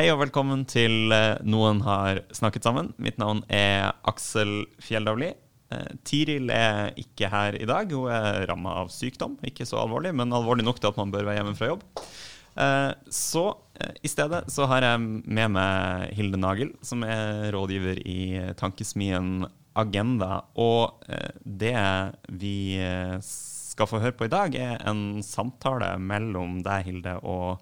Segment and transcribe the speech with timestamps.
[0.00, 2.86] Hei og velkommen til eh, Noen har snakket sammen.
[2.96, 5.26] Mitt navn er Aksel Fjelldavli.
[5.68, 7.92] Eh, Tiril er ikke her i dag.
[7.92, 9.34] Hun er ramma av sykdom.
[9.44, 11.84] Ikke så alvorlig, men alvorlig nok til at man bør være hjemme fra jobb.
[12.64, 13.44] Eh, Så
[14.00, 19.44] i stedet så har jeg med meg Hilde Nagel, som er rådgiver i tankesmien
[19.76, 20.46] Agenda.
[20.56, 21.04] Og
[21.44, 21.76] det
[22.40, 22.56] vi
[23.20, 27.60] skal få høre på i dag, er en samtale mellom deg, Hilde, og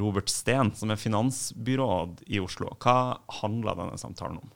[0.00, 2.72] Robert Steen, som er finansbyråd i Oslo.
[2.82, 4.52] Hva handla denne samtalen om?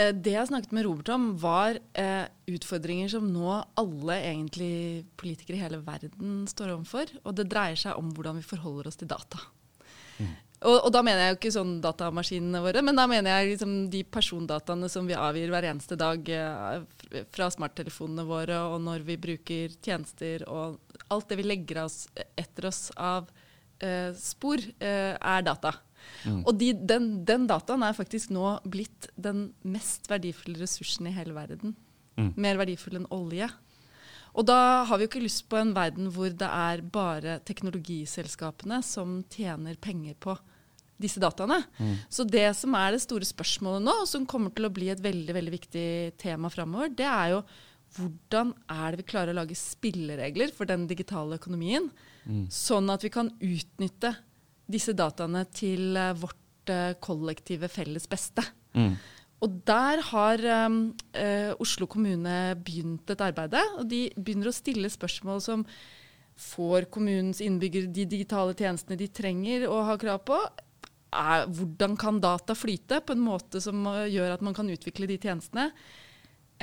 [0.00, 5.58] Eh, Det jeg snakket med Robert om, var eh, utfordringer som nå alle egentlig politikere
[5.58, 7.16] i hele verden står overfor.
[7.24, 9.40] Og det dreier seg om hvordan vi forholder oss til data.
[10.60, 13.76] Og, og da mener jeg jo ikke sånn datamaskinene våre, men da mener jeg liksom
[13.92, 19.16] de persondataene som vi avgir hver eneste dag eh, fra smarttelefonene våre, og når vi
[19.22, 20.76] bruker tjenester og
[21.08, 22.02] alt det vi legger oss
[22.36, 23.30] etter oss av
[23.84, 25.74] eh, spor, eh, er data.
[26.44, 31.36] Og de, den, den dataen er faktisk nå blitt den mest verdifulle ressursen i hele
[31.36, 31.74] verden.
[32.16, 32.32] Mm.
[32.40, 33.48] Mer verdifull enn olje.
[34.30, 38.78] Og da har vi jo ikke lyst på en verden hvor det er bare teknologiselskapene
[38.86, 40.36] som tjener penger på
[41.00, 41.62] disse dataene.
[42.12, 45.02] Så det som er det store spørsmålet nå, og som kommer til å bli et
[45.02, 45.88] veldig, veldig viktig
[46.20, 47.42] tema framover, det er jo
[47.96, 51.88] hvordan er det vi klarer å lage spilleregler for den digitale økonomien,
[52.52, 54.14] sånn at vi kan utnytte
[54.70, 58.44] disse dataene til eh, vårt eh, kollektive felles beste.
[58.74, 58.94] Mm.
[59.40, 63.54] Og der har um, uh, Oslo kommune begynt et arbeid.
[63.80, 65.64] Og de begynner å stille spørsmål som
[66.40, 70.38] Får kommunens innbyggere de digitale tjenestene de trenger og har krav på?
[71.12, 75.18] Er, hvordan kan data flyte på en måte som gjør at man kan utvikle de
[75.20, 75.66] tjenestene?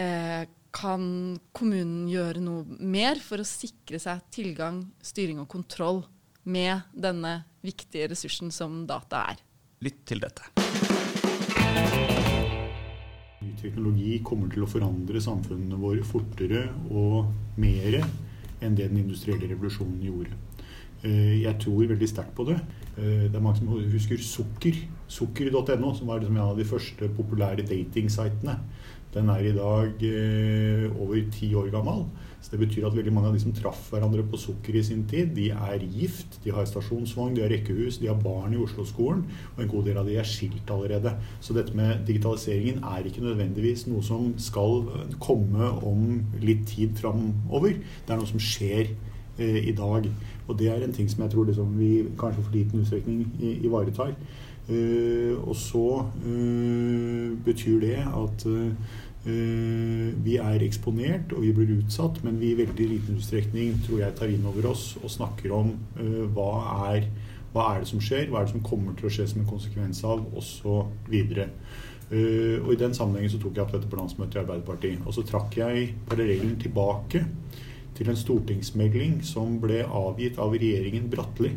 [0.02, 6.04] Eh, kan kommunen gjøre noe mer for å sikre seg tilgang, styring og kontroll
[6.48, 9.42] med denne viktige ressursen som data er?
[9.84, 10.48] Lytt til dette.
[13.44, 17.30] Ny teknologi kommer til å forandre samfunnene våre fortere og
[17.62, 20.34] mer enn det den industrielle revolusjonen gjorde.
[21.04, 22.58] Eh, Jeg tror veldig sterkt på det.
[22.98, 24.74] Eh, Det er mange som husker Sukker.
[25.08, 28.60] Sukker.no, som var liksom en av de første populære datingsitene.
[29.18, 32.06] Den er i dag eh, over ti år gammel.
[32.42, 35.02] Så det betyr at veldig mange av de som traff hverandre på Sukker i sin
[35.10, 39.26] tid, de er gift, de har stasjonsvogn, de har rekkehus, de har barn i Oslo-skolen,
[39.56, 41.16] og en god del av de er skilt allerede.
[41.42, 46.08] Så dette med digitaliseringen er ikke nødvendigvis noe som skal eh, komme om
[46.44, 47.82] litt tid framover.
[48.06, 50.06] Det er noe som skjer eh, i dag.
[50.48, 53.26] Og det er en ting som jeg tror liksom vi kanskje for liten utstrekning
[53.66, 54.14] ivaretar.
[54.68, 58.96] Eh, og så eh, betyr det at eh,
[59.28, 64.16] vi er eksponert og vi blir utsatt, men vi i veldig liten utstrekning tror jeg
[64.16, 66.52] tar inn over oss og snakker om eh, hva,
[66.94, 67.10] er,
[67.54, 69.50] hva er det som skjer, hva er det som kommer til å skje som en
[69.50, 71.18] konsekvens av, osv.
[72.08, 75.02] Uh, og I den sammenhengen så tok jeg opp dette på landsmøtet i Arbeiderpartiet.
[75.04, 77.26] Og så trakk jeg parallellen tilbake
[77.98, 81.52] til en stortingsmelding som ble avgitt av regjeringen Bratteli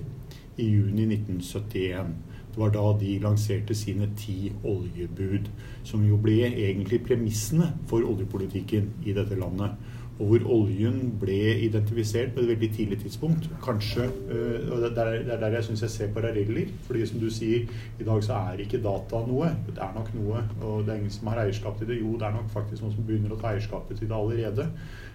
[0.59, 2.17] i juni 1971.
[2.51, 5.49] Det var da de lanserte sine ti oljebud,
[5.85, 9.79] som jo ble egentlig premissene for oljepolitikken i dette landet.
[10.21, 13.47] Og hvor oljen ble identifisert på et veldig tidlig tidspunkt.
[13.65, 16.67] Kanskje, øh, og Det er der jeg syns jeg ser paralleller.
[16.83, 17.69] fordi som du sier,
[18.01, 19.47] i dag så er ikke data noe.
[19.67, 22.01] Det er nok noe, og det er ingen som har eierskap til det.
[22.01, 24.69] Jo, det er nok faktisk noen som begynner å ta eierskapet til det allerede.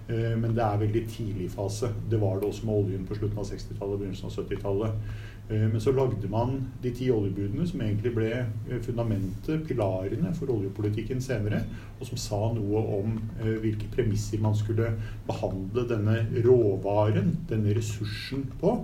[0.09, 1.87] Eh, Men det er veldig tidlig fase.
[2.11, 4.91] Det var det også med oljen på slutten av 60-tallet og begynnelsen av 70-tallet.
[5.49, 10.49] Eh, Men så lagde man de ti oljebudene, som egentlig ble eh, fundamentet, pilarene for
[10.49, 11.61] oljepolitikken senere,
[11.99, 14.95] og som sa noe om eh, hvilke premisser man skulle
[15.27, 18.79] behandle denne råvaren, denne ressursen, på.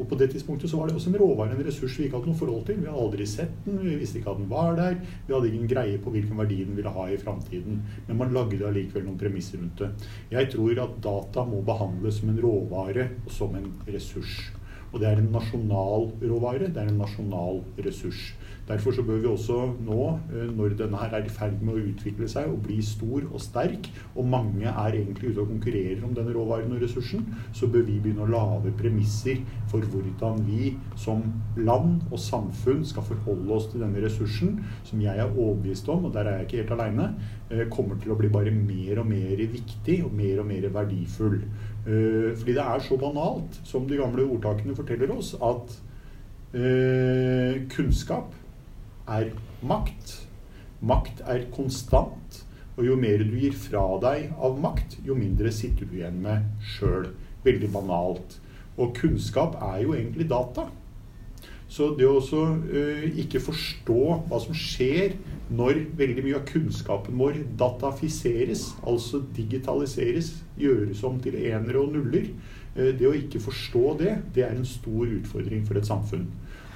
[0.00, 2.32] Og på det tidspunktet så var det også en råvare, en ressurs vi ikke hadde
[2.32, 2.80] noe forhold til.
[2.80, 4.96] Vi hadde aldri sett den, vi visste ikke at den var der.
[5.26, 7.82] Vi hadde ingen greie på hvilken verdi den ville ha i framtiden.
[8.08, 9.92] Men man lagde allikevel noen premisser rundt det.
[10.32, 14.48] Jeg tror at data må behandles som en råvare og som en ressurs.
[14.92, 18.34] Og det er en nasjonal råvare, det er en nasjonal ressurs.
[18.68, 20.02] Derfor så bør vi også nå,
[20.36, 23.40] eh, når denne her er i ferd med å utvikle seg og bli stor og
[23.42, 27.24] sterk, og mange er egentlig ute og konkurrerer om denne råvaren og ressursen,
[27.56, 29.40] så bør vi begynne å lage premisser
[29.72, 31.24] for hvordan vi som
[31.56, 36.14] land og samfunn skal forholde oss til denne ressursen, som jeg er overbevist om, og
[36.14, 37.08] der er jeg ikke helt aleine,
[37.50, 41.40] eh, kommer til å bli bare mer og mer viktig og mer og mer verdifull.
[41.82, 45.80] Eh, fordi det er så banalt, som de gamle ordtakene forteller oss, at
[47.72, 48.34] kunnskap
[49.08, 49.30] er
[49.64, 50.10] makt.
[50.84, 52.42] Makt er konstant.
[52.76, 56.44] Og jo mer du gir fra deg av makt, jo mindre sitter du igjen med
[56.74, 57.10] sjøl.
[57.44, 58.38] Veldig banalt.
[58.76, 60.68] Og kunnskap er jo egentlig data.
[61.72, 65.16] Så det å også uh, ikke forstå hva som skjer
[65.52, 72.30] når veldig mye av kunnskapen vår datafiseres, altså digitaliseres, gjøres om til enere og nuller,
[72.76, 76.26] uh, det å ikke forstå det, det er en stor utfordring for et samfunn.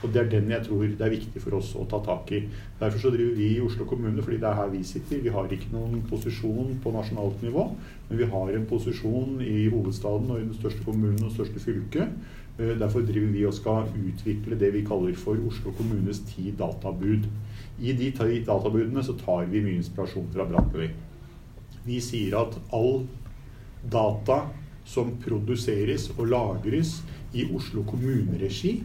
[0.04, 2.42] Og det er den jeg tror det er viktig for oss å ta tak i.
[2.78, 5.22] Derfor så driver vi i Oslo kommune, fordi det er her vi sitter.
[5.24, 7.64] Vi har ikke noen posisjon på nasjonalt nivå,
[8.10, 12.12] men vi har en posisjon i hovedstaden og i den største kommunen og største fylket.
[12.58, 17.26] Eh, derfor driver vi og skal utvikle det vi kaller for Oslo kommunes ti databud.
[17.80, 18.10] I de
[18.46, 20.88] databudene så tar vi mye inspirasjon fra Bratteli.
[21.86, 23.04] Vi sier at all
[23.92, 24.46] data
[24.86, 27.00] som produseres og lagres
[27.36, 28.78] i Oslo kommuneregi,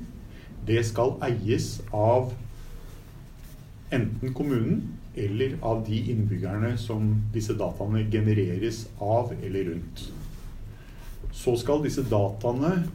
[0.67, 2.33] det skal eies av
[3.91, 4.83] enten kommunen
[5.15, 10.05] eller av de innbyggerne som disse dataene genereres av eller rundt.
[11.31, 12.85] Så skal disse dataene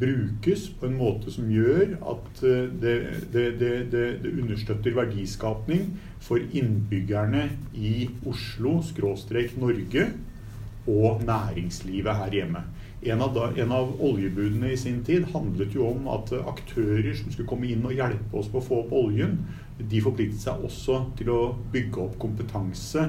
[0.00, 2.96] brukes på en måte som gjør at eh, det,
[3.32, 5.92] det, det, det understøtter verdiskapning
[6.22, 10.08] for innbyggerne i Oslo, skråstrek Norge,
[10.88, 12.64] og næringslivet her hjemme.
[13.02, 17.30] En av, da, en av, oljebudene i sin tid handlet jo om at aktører som
[17.30, 19.36] skulle komme inn og hjelpe oss på å få opp oljen,
[19.78, 23.04] de forpliktet seg også til å bygge opp kompetanse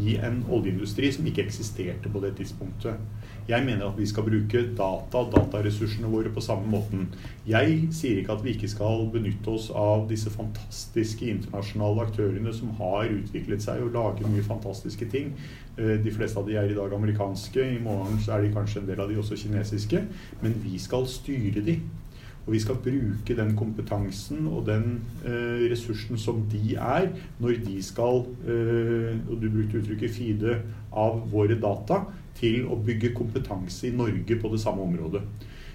[0.00, 3.00] i en oljeindustri som ikke eksisterte på det tidspunktet.
[3.48, 7.10] Jeg mener at vi skal bruke data og dataressursene våre på samme måten.
[7.46, 12.72] Jeg sier ikke at vi ikke skal benytte oss av disse fantastiske internasjonale aktørene som
[12.78, 15.34] har utviklet seg og lager mye fantastiske ting.
[15.76, 17.68] Eh, de fleste av de er i dag amerikanske.
[17.76, 20.06] I morgen er de kanskje en del av de også kinesiske.
[20.40, 21.78] Men vi skal styre de.
[22.44, 27.08] Og vi skal bruke den kompetansen og den eh, ressursen som de er,
[27.40, 30.60] når de skal, eh, og du brukte uttrykket 'feede'
[30.92, 32.04] av våre data,
[32.34, 35.22] til å bygge kompetanse i Norge på det samme området.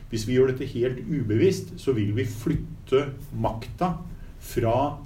[0.09, 3.93] Hvis vi gjør dette helt ubevisst, så vil vi flytte makta
[4.39, 4.97] fra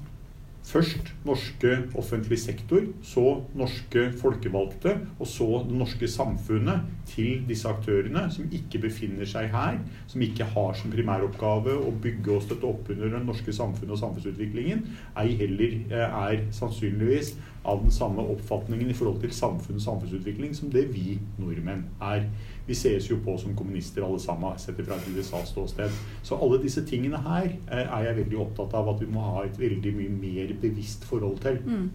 [0.63, 3.23] Først norske offentlig sektor, så
[3.55, 9.81] norske folkevalgte, og så det norske samfunnet til disse aktørene som ikke befinner seg her,
[10.07, 14.01] som ikke har som primæroppgave å bygge og støtte opp under det norske samfunnet og
[14.05, 14.85] samfunnsutviklingen,
[15.19, 17.35] ei heller eh, er sannsynligvis
[17.67, 22.29] av den samme oppfatningen i forhold til samfunn og samfunnsutvikling som det vi nordmenn er.
[22.67, 25.97] Vi ses jo på som kommunister alle sammen, sett fra et USA-ståsted.
[26.23, 29.43] Så alle disse tingene her eh, er jeg veldig opptatt av at vi må ha
[29.43, 31.59] et veldig mye mer bevisst forhold til.
[31.65, 31.89] Mm.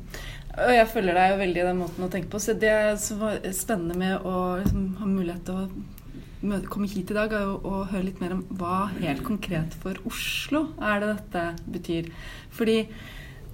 [0.58, 2.40] Og jeg følger deg jo veldig i den måten å tenke på.
[2.42, 7.16] Så det som var spennende med å liksom, ha mulighet til å komme hit i
[7.16, 11.14] dag, er jo å høre litt mer om hva helt konkret for Oslo er det
[11.14, 11.46] dette
[11.78, 12.12] betyr.
[12.54, 12.82] Fordi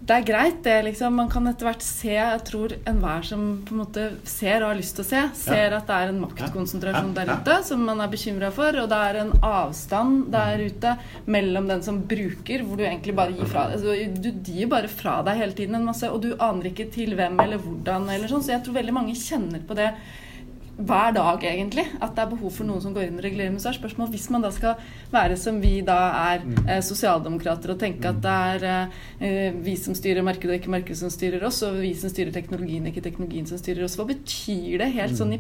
[0.04, 0.76] det er greit, det.
[0.88, 1.14] liksom.
[1.16, 4.78] Man kan etter hvert se Jeg tror enhver som på en måte ser og har
[4.78, 5.78] lyst til å se, ser ja.
[5.78, 9.20] at det er en maktkonsentrasjon der ute som man er bekymra for, og det er
[9.22, 10.66] en avstand der mm.
[10.74, 10.94] ute
[11.36, 15.20] mellom den som bruker, hvor du egentlig bare gir fra altså, Du gir bare fra
[15.24, 18.44] deg hele tiden en masse, og du aner ikke til hvem eller hvordan eller sånn.
[18.44, 19.88] Så jeg tror veldig mange kjenner på det
[20.76, 21.84] hver dag, egentlig.
[22.02, 23.52] At det er behov for noen som går inn og regulerer.
[23.54, 24.80] Men så er spørsmålet hvis man da skal
[25.14, 25.98] være som vi da
[26.32, 26.56] er, mm.
[26.66, 28.88] eh, sosialdemokrater, og tenke at det er
[29.20, 32.34] eh, vi som styrer markedet, og ikke markedet som styrer oss, og vi som styrer
[32.34, 33.98] teknologien, ikke teknologien som styrer oss.
[34.00, 35.36] Hva betyr det helt sånn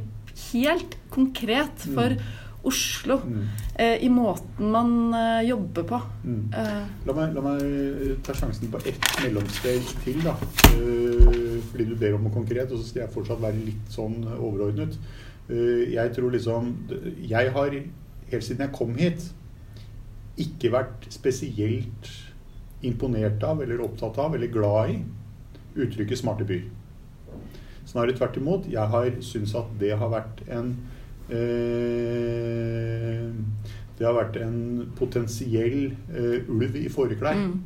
[0.50, 2.43] helt konkret for mm.
[2.64, 3.42] Oslo mm.
[3.74, 6.00] eh, i måten man eh, jobber på.
[6.24, 6.40] Mm.
[6.56, 6.80] Eh.
[7.06, 10.34] La, meg, la, meg, ta sjansen på ett mellomsteg til, da.
[10.72, 14.22] Eh, fordi du ber om noe konkret, og så skal jeg fortsatt være litt sånn
[14.34, 14.96] overordnet.
[15.50, 16.70] Eh, jeg tror liksom
[17.28, 17.74] Jeg har
[18.30, 19.26] helt siden jeg kom hit
[20.40, 22.08] ikke vært spesielt
[22.84, 24.96] imponert av eller opptatt av eller glad i
[25.84, 26.70] uttrykket 'smarte byer'.
[27.86, 28.66] Snarere tvert imot.
[28.70, 30.72] Jeg har syntes at det har vært en
[31.30, 31.93] eh,
[33.98, 34.58] Det har vært en
[34.98, 37.38] potensiell eh, ulv i fåreklær.
[37.38, 37.62] Mm.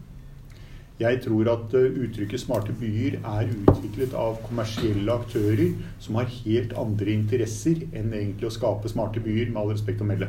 [0.99, 6.75] Jeg tror at uh, uttrykket 'smarte byer' er utviklet av kommersielle aktører som har helt
[6.75, 10.27] andre interesser enn egentlig å skape smarte byer, med all respekt å melde.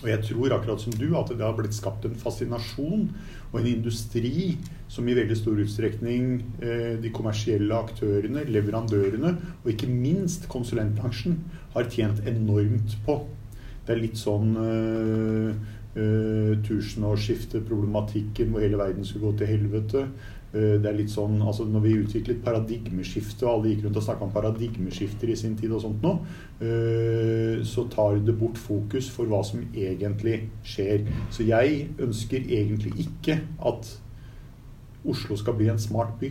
[0.00, 3.06] Og jeg tror akkurat som du at det har blitt skapt en fascinasjon
[3.52, 4.56] og en industri
[4.88, 6.32] som i veldig stor utstrekning
[6.64, 11.38] eh, de kommersielle aktørene, leverandørene og ikke minst konsulentbransjen
[11.76, 13.20] har tjent enormt på.
[13.84, 15.50] Det er litt sånn eh,
[16.00, 20.06] eh, tusenårsskifteproblematikken hvor hele verden skulle gå til helvete.
[20.54, 24.06] Eh, det er litt sånn, altså Når vi utviklet paradigmeskifte, og alle gikk rundt og
[24.06, 26.14] snakka om paradigmeskifter i sin tid, og sånt nå,
[27.66, 31.04] så tar det bort fokus for hva som egentlig skjer.
[31.34, 33.90] Så jeg ønsker egentlig ikke at
[35.04, 36.30] Oslo skal bli en smart by.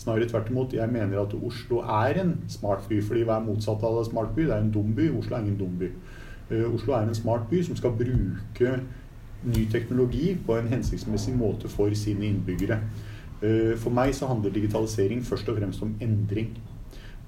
[0.00, 0.72] Snarere tvert imot.
[0.74, 3.00] Jeg mener at Oslo er en smart by.
[3.02, 4.46] fordi hva er motsatt av en smart by?
[4.48, 5.10] Det er en dum by.
[5.18, 5.90] Oslo er ingen dum by.
[6.54, 8.78] Eh, Oslo er en smart by som skal bruke
[9.44, 12.78] ny teknologi på en hensiktsmessig måte for sine innbyggere.
[13.42, 16.54] Eh, for meg så handler digitalisering først og fremst om endring.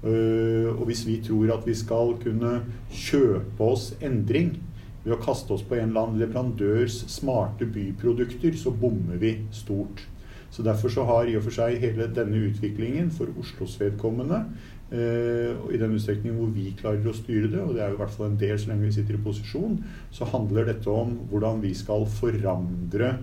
[0.03, 4.57] Eh, og hvis vi tror at vi skal kunne kjøpe oss endring
[5.03, 10.07] ved å kaste oss på en eller annen leverandørs smarte byprodukter, så bommer vi stort.
[10.51, 14.45] Så Derfor så har i og for seg hele denne utviklingen for Oslos vedkommende,
[14.91, 18.01] eh, i den utstrekning hvor vi klarer å styre det, og det er jo i
[18.01, 19.77] hvert fall en del så lenge vi sitter i posisjon,
[20.11, 23.17] så handler dette om hvordan vi skal forandre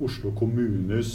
[0.00, 1.12] Oslo kommunes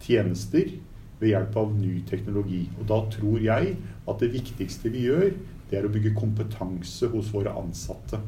[0.00, 0.72] tjenester
[1.20, 2.64] ved hjelp av ny teknologi.
[2.80, 3.76] Og da tror jeg
[4.08, 5.34] at det viktigste vi gjør,
[5.70, 8.20] det er å bygge kompetanse hos våre ansatte.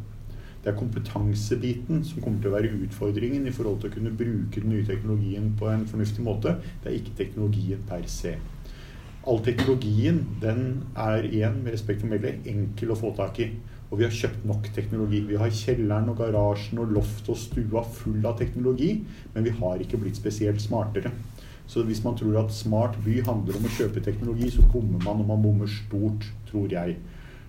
[0.66, 4.58] Det er kompetansebiten som kommer til å være utfordringen i forhold til å kunne bruke
[4.64, 6.56] den nye teknologien på en fornuftig måte.
[6.82, 8.32] Det er ikke teknologien per se.
[9.30, 10.64] All teknologien den
[10.98, 13.46] er igjen med respekt for melde enkel å få tak i.
[13.92, 15.22] Og vi har kjøpt nok teknologi.
[15.28, 18.90] Vi har kjelleren og garasjen og loftet og stua full av teknologi,
[19.36, 21.14] men vi har ikke blitt spesielt smartere.
[21.70, 25.22] Så hvis man tror at smart by handler om å kjøpe teknologi, så bommer man,
[25.22, 26.98] og man bommer stort, tror jeg.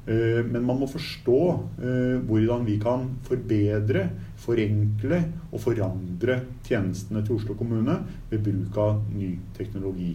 [0.08, 1.40] Eh, men man må forstå
[1.84, 4.08] eh, hvordan vi kan forbedre,
[4.40, 5.20] forenkle
[5.52, 8.00] og forandre tjenestene til Oslo kommune
[8.32, 10.14] ved bruk av ny teknologi.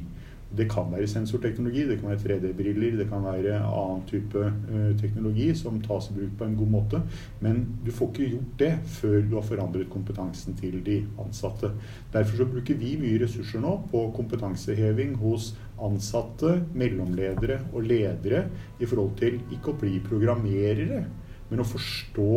[0.53, 5.47] Det kan være sensorteknologi, det kan være 3D-briller, det kan være annen type uh, teknologi
[5.57, 7.01] som tas i bruk på en god måte.
[7.41, 11.73] Men du får ikke gjort det før du har forandret kompetansen til de ansatte.
[12.13, 18.45] Derfor så bruker vi mye ressurser nå på kompetanseheving hos ansatte, mellomledere og ledere
[18.81, 21.03] i forhold til ikke å bli programmerere,
[21.51, 22.33] men å forstå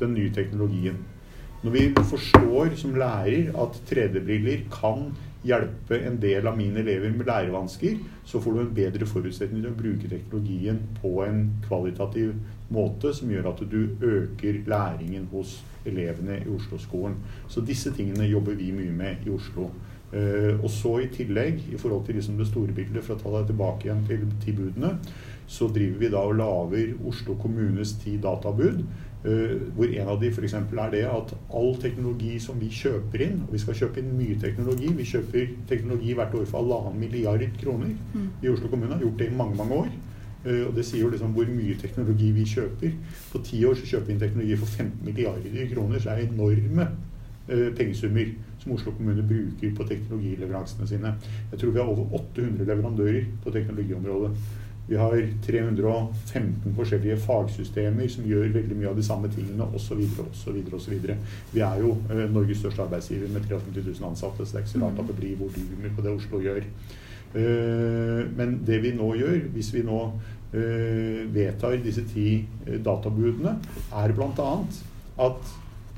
[0.00, 0.98] den nye teknologien.
[1.64, 5.08] Når vi forstår som lærer at 3D-briller kan
[5.46, 9.72] hjelpe en del av mine elever med lærevansker, så får du en bedre forutsetning til
[9.72, 12.34] å bruke teknologien på en kvalitativ
[12.72, 17.16] måte som gjør at du øker læringen hos elevene i Oslo-skolen.
[17.48, 19.70] Så disse tingene jobber vi mye med i Oslo.
[20.12, 23.32] Uh, og så i tillegg, i forhold til liksom det store bildet, for å ta
[23.40, 24.92] deg tilbake igjen til til budene,
[25.50, 28.84] så driver vi da og lager Oslo kommunes ti databud.
[29.26, 30.54] Uh, hvor en av de f.eks.
[30.54, 34.38] er det at all teknologi som vi kjøper inn, og vi skal kjøpe inn mye
[34.38, 38.28] teknologi Vi kjøper teknologi hvert år for halvannen milliard kroner mm.
[38.44, 38.94] i Oslo kommune.
[38.94, 39.90] Har gjort det i mange, mange år.
[40.46, 42.94] Uh, og det sier jo liksom hvor mye teknologi vi kjøper.
[43.32, 45.98] På ti år så kjøper vi inn teknologi for 15 milliarder kroner.
[45.98, 46.90] Så det er enorme
[47.46, 48.32] pengesummer
[48.66, 51.14] som Oslo kommune bruker på teknologileveransene sine.
[51.52, 54.32] Jeg tror vi har over 800 leverandører på teknologiområdet.
[54.88, 60.02] Vi har 315 forskjellige fagsystemer som gjør veldig mye av de samme tingene osv.
[61.52, 64.74] Vi er jo eh, Norges største arbeidsgiver med 53 000 ansatte, så det er ikke
[64.76, 66.62] så rart at det blir volumer på det Oslo gjør.
[67.34, 70.00] Eh, men det vi nå gjør, hvis vi nå
[70.54, 72.28] eh, vedtar disse ti
[72.66, 73.56] eh, databudene,
[73.90, 74.52] er bl.a.
[75.26, 75.56] at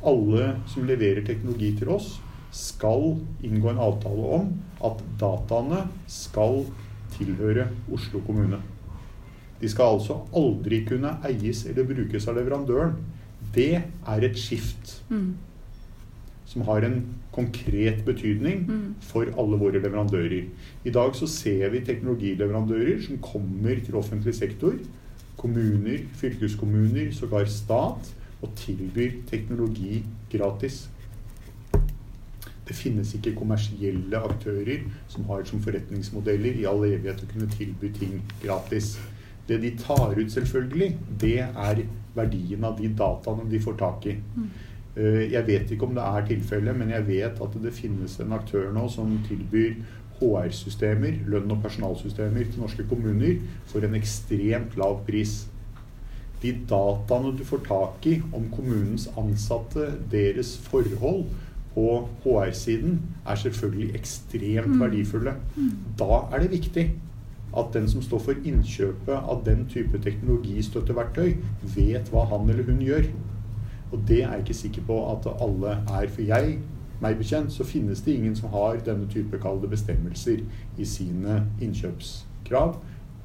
[0.08, 2.16] alle som leverer teknologi til oss,
[2.55, 4.50] skal inngå en avtale om
[4.85, 6.62] at dataene skal
[7.17, 8.61] tilhøre Oslo kommune.
[9.59, 12.95] De skal altså aldri kunne eies eller brukes av leverandøren.
[13.55, 15.33] Det er et skift mm.
[16.47, 17.00] som har en
[17.35, 18.85] konkret betydning mm.
[19.11, 20.47] for alle våre leverandører.
[20.85, 24.78] I dag så ser vi teknologileverandører som kommer til offentlig sektor,
[25.38, 30.87] kommuner, fylkeskommuner, sågar stat, og tilbyr teknologi gratis.
[32.68, 37.92] Det finnes ikke kommersielle aktører som har som forretningsmodeller i all evighet å kunne tilby
[37.96, 38.96] ting gratis.
[39.48, 41.84] Det de tar ut, selvfølgelig, det er
[42.16, 44.18] verdien av de dataene de får tak i.
[44.37, 44.50] Mm.
[44.98, 48.37] Eh, jeg vet ikke om det er tilfellet, men jeg vet at det finnes en
[48.37, 49.78] aktør nå som tilbyr
[50.18, 53.38] HR-systemer, lønn- og personalsystemer til norske kommuner
[53.70, 55.46] for en ekstremt lav pris.
[56.42, 61.25] De dataene du får tak i om kommunens ansatte, deres forhold
[61.75, 64.80] på HR-siden, er selvfølgelig ekstremt mm.
[64.80, 65.34] verdifulle.
[65.56, 65.70] Mm.
[65.98, 66.90] Da er det viktig
[67.56, 71.37] at den som står for innkjøpet av den type teknologistøtteverktøy,
[71.75, 73.08] vet hva han eller hun gjør.
[73.92, 76.08] Og det er jeg ikke sikker på at alle er.
[76.12, 76.58] For jeg,
[77.00, 80.44] meg bekjent, så finnes det ingen som har denne type kalde bestemmelser
[80.78, 82.76] i sine innkjøpskrav.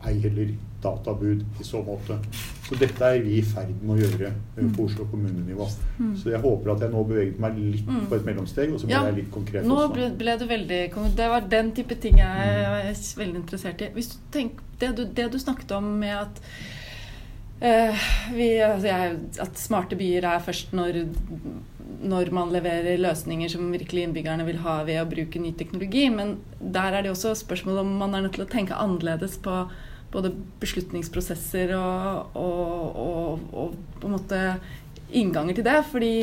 [0.08, 2.20] Ei heller databud i så måte.
[2.64, 5.66] Så dette er vi i ferd med å gjøre eh, på Oslo kommunenivå.
[6.00, 6.14] Mm.
[6.16, 8.06] Så jeg håper at jeg nå beveget meg litt Mm.
[8.08, 9.94] på et mellomsteg, og så ble Ja, jeg litt konkret Nå også.
[9.94, 10.80] ble, ble du veldig
[11.18, 13.90] Det var den type ting jeg er veldig interessert i.
[13.94, 16.42] Hvis du tenker, det, du, det du snakket om med at
[17.62, 21.04] eh, vi, altså jeg, At smarte byer er først når,
[22.04, 26.08] når man leverer løsninger som virkelig innbyggerne vil ha ved å bruke ny teknologi.
[26.10, 29.66] Men der er det også spørsmål om man er nødt til å tenke annerledes på
[30.14, 30.30] både
[30.62, 34.42] beslutningsprosesser og, og, og, og på en måte
[35.14, 35.80] innganger til det.
[35.92, 36.14] Fordi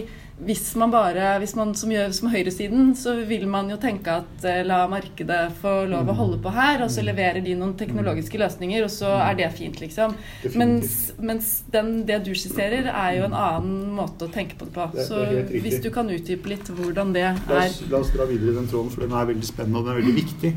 [0.40, 4.46] hvis man bare, hvis man som gjør som høyresiden, så vil man jo tenke at
[4.48, 8.40] eh, la markedet få lov å holde på her, og så leverer de noen teknologiske
[8.40, 10.16] løsninger, og så er det fint, liksom.
[10.58, 14.74] Mens, mens den, det du skisserer, er jo en annen måte å tenke på det
[14.78, 14.88] på.
[14.96, 15.20] Det- Så
[15.60, 18.66] hvis du kan utdype litt hvordan det La er oss, la oss dra videre den
[18.72, 20.54] tråden, for den er veldig spennende og den er veldig viktig.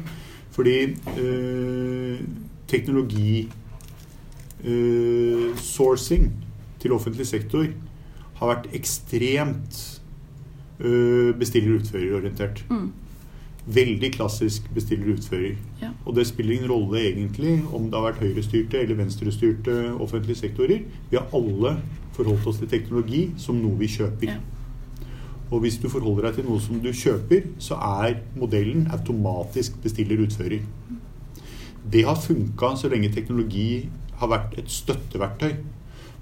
[0.54, 0.78] Fordi
[1.20, 2.18] øh,
[2.74, 3.46] teknologi
[4.64, 6.32] øh, sourcing
[6.82, 7.70] til offentlig sektor
[8.40, 9.80] har vært ekstremt
[10.80, 12.66] øh, bestiller-utfører-orientert.
[12.70, 12.92] Mm.
[13.66, 15.56] Veldig klassisk bestiller-utfører.
[15.82, 15.94] Ja.
[16.06, 20.82] Og det spiller ingen rolle egentlig om det har vært høyrestyrte eller venstrestyrte offentlige sektorer.
[21.12, 21.78] Vi har alle
[22.14, 24.34] forholdt oss til teknologi som noe vi kjøper.
[24.34, 24.42] Ja.
[25.54, 30.66] Og hvis du forholder deg til noe som du kjøper, så er modellen automatisk bestiller-utfører.
[31.92, 35.58] Det har funka så lenge teknologi har vært et støtteverktøy.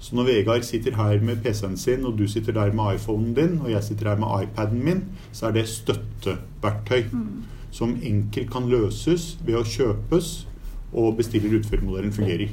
[0.02, 3.60] Så når Vegard sitter her med PC-en sin, og du sitter der med iPhonen din,
[3.60, 7.04] og jeg sitter her med iPaden min, så er det støtteverktøy
[7.70, 10.32] som enkelt kan løses ved å kjøpes,
[10.92, 12.50] og bestiller-utfører-modellen fungerer.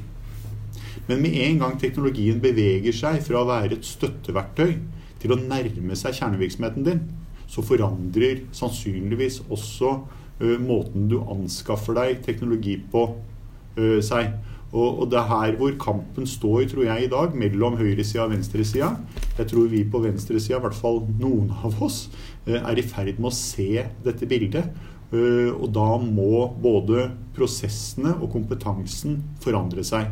[1.10, 4.78] Men med en gang teknologien beveger seg fra å være et støtteverktøy
[5.20, 7.01] til å nærme seg kjernevirksomheten din,
[7.50, 9.96] så forandrer sannsynligvis også
[10.62, 13.08] måten du anskaffer deg teknologi på,
[13.77, 14.36] ø, seg.
[14.69, 18.36] Og, og det er her hvor kampen står, tror jeg, i dag, mellom høyresida og
[18.36, 18.91] venstresida.
[19.39, 22.03] Jeg tror vi på venstresida, i hvert fall noen av oss,
[22.46, 24.71] ø, er i ferd med å se dette bildet.
[25.10, 30.12] Og da må både prosessene og kompetansen forandre seg.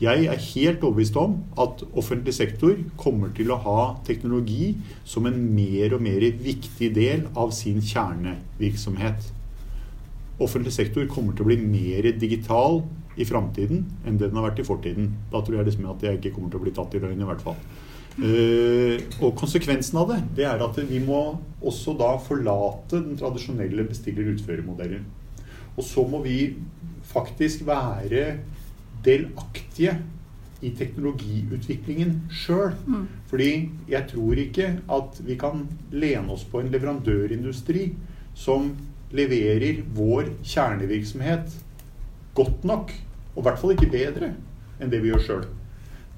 [0.00, 4.70] Jeg er helt overbevist om at offentlig sektor kommer til å ha teknologi
[5.04, 9.28] som en mer og mer viktig del av sin kjernevirksomhet.
[10.40, 12.80] Offentlig sektor kommer til å bli mer digital
[13.20, 15.10] i framtiden enn det den har vært i fortiden.
[15.32, 17.28] Da tror jeg liksom at jeg ikke kommer til å bli tatt i løgn, i
[17.28, 17.58] hvert fall.
[18.20, 21.20] Uh, og konsekvensen av det, det er at vi må
[21.62, 25.04] også da forlate den tradisjonelle bestiller-utfører-modellen.
[25.76, 26.38] Og så må vi
[27.10, 28.40] faktisk være
[29.04, 29.94] delaktige
[30.60, 32.74] i teknologiutviklingen sjøl.
[32.86, 33.06] Mm.
[33.30, 33.50] Fordi
[33.88, 37.90] jeg tror ikke at vi kan lene oss på en leverandørindustri
[38.36, 38.74] som
[39.16, 41.54] leverer vår kjernevirksomhet
[42.34, 42.92] godt nok,
[43.34, 44.34] og i hvert fall ikke bedre
[44.80, 45.48] enn det vi gjør sjøl.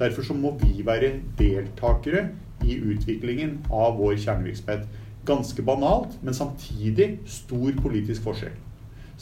[0.00, 2.28] Derfor så må vi være deltakere
[2.62, 4.84] i utviklingen av vår kjernevirksomhet.
[5.26, 8.54] Ganske banalt, men samtidig stor politisk forskjell.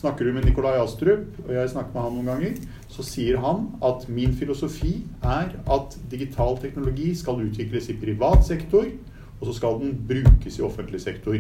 [0.00, 3.66] Snakker du med Nikolai Astrup, og jeg snakker med han noen ganger, så sier han
[3.85, 8.87] at min filosofi er at digital teknologi skal utvikles i privat sektor,
[9.40, 11.37] og så skal den brukes i offentlig sektor.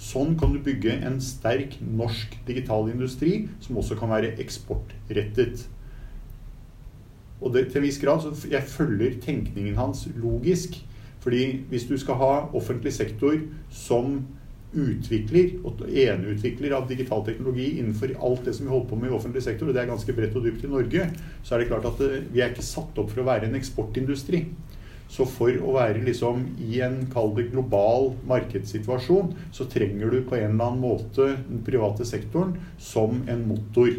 [0.00, 5.66] Sånn kan du bygge en sterk norsk digital industri som også kan være eksportrettet.
[7.40, 10.78] Og det, til en viss grad så jeg følger tenkningen hans logisk.
[11.20, 13.36] Fordi hvis du skal ha offentlig sektor
[13.68, 14.22] som
[14.70, 19.16] utvikler og eneutvikler av digital teknologi innenfor alt det som vi holder på med i
[19.16, 21.06] offentlig sektor, og det er ganske bredt og dypt i Norge,
[21.42, 23.58] så er det klart at eh, vi er ikke satt opp for å være en
[23.58, 24.44] eksportindustri.
[25.10, 30.38] Så for å være liksom i en kall det global markedssituasjon, så trenger du på
[30.38, 33.90] en eller annen måte den private sektoren som en motor.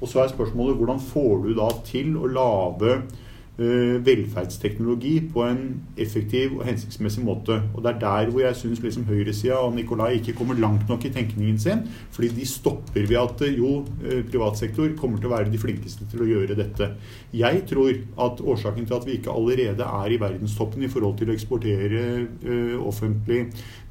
[0.00, 3.00] Og så er spørsmålet hvordan får du da til å lage
[3.60, 5.60] velferdsteknologi på en
[6.00, 7.58] effektiv og hensiktsmessig måte.
[7.74, 11.04] Og det er der hvor jeg syns liksom høyresida og Nikolai ikke kommer langt nok
[11.04, 11.82] i tenkningen sin.
[12.10, 15.60] Fordi de stopper ved at eh, jo, eh, privat sektor kommer til å være de
[15.60, 16.92] flinkeste til å gjøre dette.
[17.36, 17.92] Jeg tror
[18.26, 22.06] at årsaken til at vi ikke allerede er i verdenstoppen i forhold til å eksportere
[22.24, 23.46] eh, offentlig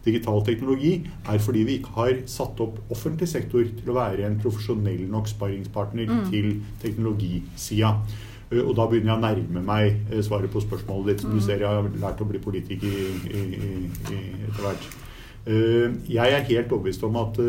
[0.05, 0.93] digital teknologi,
[1.27, 5.27] er fordi vi ikke har satt opp offentlig sektor til å være en profesjonell nok
[5.27, 7.97] sparringspartner til teknologisida.
[8.51, 11.21] Eh, Og da begynner jeg å nærme meg eh, svaret på spørsmålet ditt.
[11.25, 13.71] Som du ser, jeg har lært å bli politiker i, i, i,
[14.15, 14.89] i, etter hvert.
[15.49, 17.39] Eh, jeg er helt overbevist om at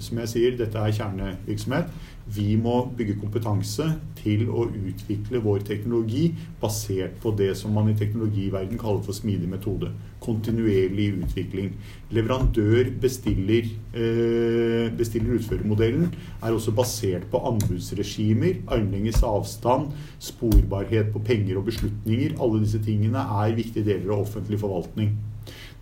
[0.00, 1.90] som jeg sier, dette er kjernevirksomhet.
[2.30, 3.86] Vi må bygge kompetanse
[4.20, 6.28] til å utvikle vår teknologi
[6.60, 9.90] basert på det som man i teknologiverden kaller for smidig metode.
[10.22, 11.72] Kontinuerlig utvikling.
[12.14, 16.12] Leverandør bestiller, eh, bestiller utførermodellen
[16.42, 19.90] er også basert på anbudsregimer, armlengdes avstand,
[20.20, 22.38] sporbarhet på penger og beslutninger.
[22.38, 25.16] Alle disse tingene er viktige deler av offentlig forvaltning.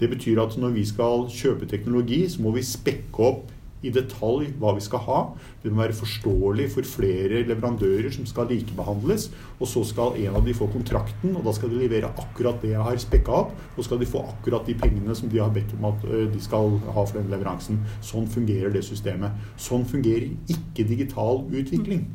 [0.00, 3.50] Det betyr at når vi skal kjøpe teknologi, så må vi spekke opp
[3.82, 5.20] i detalj hva vi skal ha.
[5.62, 9.28] Det må være forståelig for flere leverandører som skal likebehandles.
[9.58, 12.74] Og så skal en av de få kontrakten, og da skal de levere akkurat det
[12.74, 13.56] jeg har spekka opp.
[13.76, 16.42] Og skal de få akkurat de pengene som de har bedt om at eh, de
[16.42, 17.82] skal ha for den leveransen.
[18.04, 19.36] Sånn fungerer det systemet.
[19.60, 22.08] Sånn fungerer ikke digital utvikling.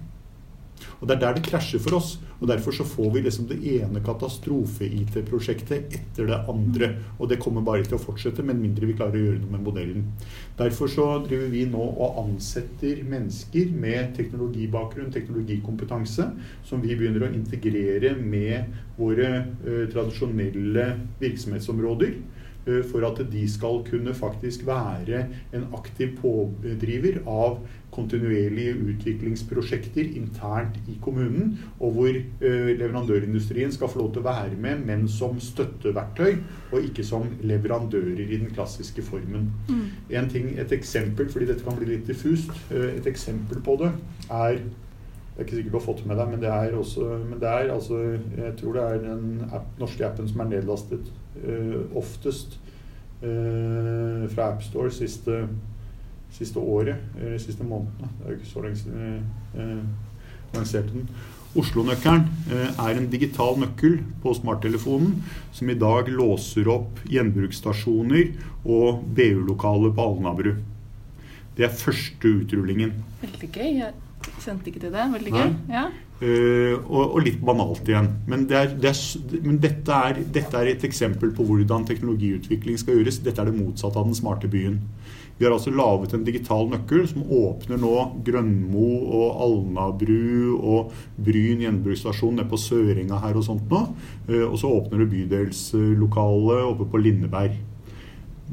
[0.99, 2.19] Og Det er der det krasjer for oss.
[2.39, 6.89] og Derfor så får vi liksom det ene katastrofe-IT-prosjektet etter det andre.
[7.19, 9.65] Og det kommer bare til å fortsette, med mindre vi klarer å gjøre noe med
[9.67, 10.05] modellen.
[10.57, 16.29] Derfor så driver vi nå og ansetter mennesker med teknologibakgrunn, teknologikompetanse,
[16.63, 19.29] som vi begynner å integrere med våre
[19.65, 20.87] eh, tradisjonelle
[21.21, 22.17] virksomhetsområder.
[22.65, 27.57] Eh, for at de skal kunne faktisk være en aktiv pådriver av
[27.91, 34.55] kontinuerlige utviklingsprosjekter internt i kommunen, og hvor eh, leverandørindustrien skal få lov til å være
[34.57, 36.37] med, men som støtteverktøy,
[36.71, 39.51] og ikke som leverandører i den klassiske formen.
[39.67, 39.83] Mm.
[40.09, 43.91] En ting, Et eksempel, fordi dette kan bli litt diffust, eh, et eksempel på det
[44.31, 44.63] er
[45.33, 47.49] det er ikke sikkert du har fått med deg, men det er også men det
[47.49, 47.95] er, altså,
[48.37, 51.09] Jeg tror det er den app, norske appen som er nedlastet
[51.97, 52.57] oftest
[53.23, 55.43] uh, fra AppStore siste,
[56.33, 58.09] siste året, uh, siste månedene.
[58.19, 61.07] Det er jo ikke så lenge siden vi lanserte den.
[61.53, 62.23] Oslo-nøkkelen
[62.81, 65.19] er en digital nøkkel på smarttelefonen
[65.53, 68.31] som i dag låser opp gjenbruksstasjoner
[68.65, 70.55] og BU-lokaler på Alnabru.
[71.53, 72.95] Det er første utrullingen.
[73.21, 73.69] Veldig gøy.
[73.83, 73.93] Jeg
[74.43, 75.05] Kjente ikke til det.
[75.13, 75.53] Veldig gøy.
[75.71, 75.85] Ja.
[76.21, 78.11] Uh, og, og, litt banalt igjen.
[78.29, 78.99] Men, det er, det er,
[79.43, 83.19] men dette, er, dette, er, et eksempel på hvordan teknologiutvikling skal gjøres.
[83.25, 84.77] Dette er det motsatte av den smarte byen.
[85.35, 91.65] Vi har altså laget en digital nøkkel som åpner nå Grønmo og Alnabru og Bryn
[91.65, 93.81] gjenbruksstasjon nede på Søringa her og sånt nå.
[94.29, 97.57] Uh, og så åpner det bydelslokalet oppe på Lindeberg.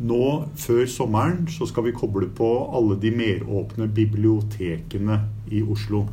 [0.01, 0.25] Nå
[0.57, 5.21] før sommeren så skal vi koble på alle de meråpne bibliotekene
[5.53, 6.07] i Oslo.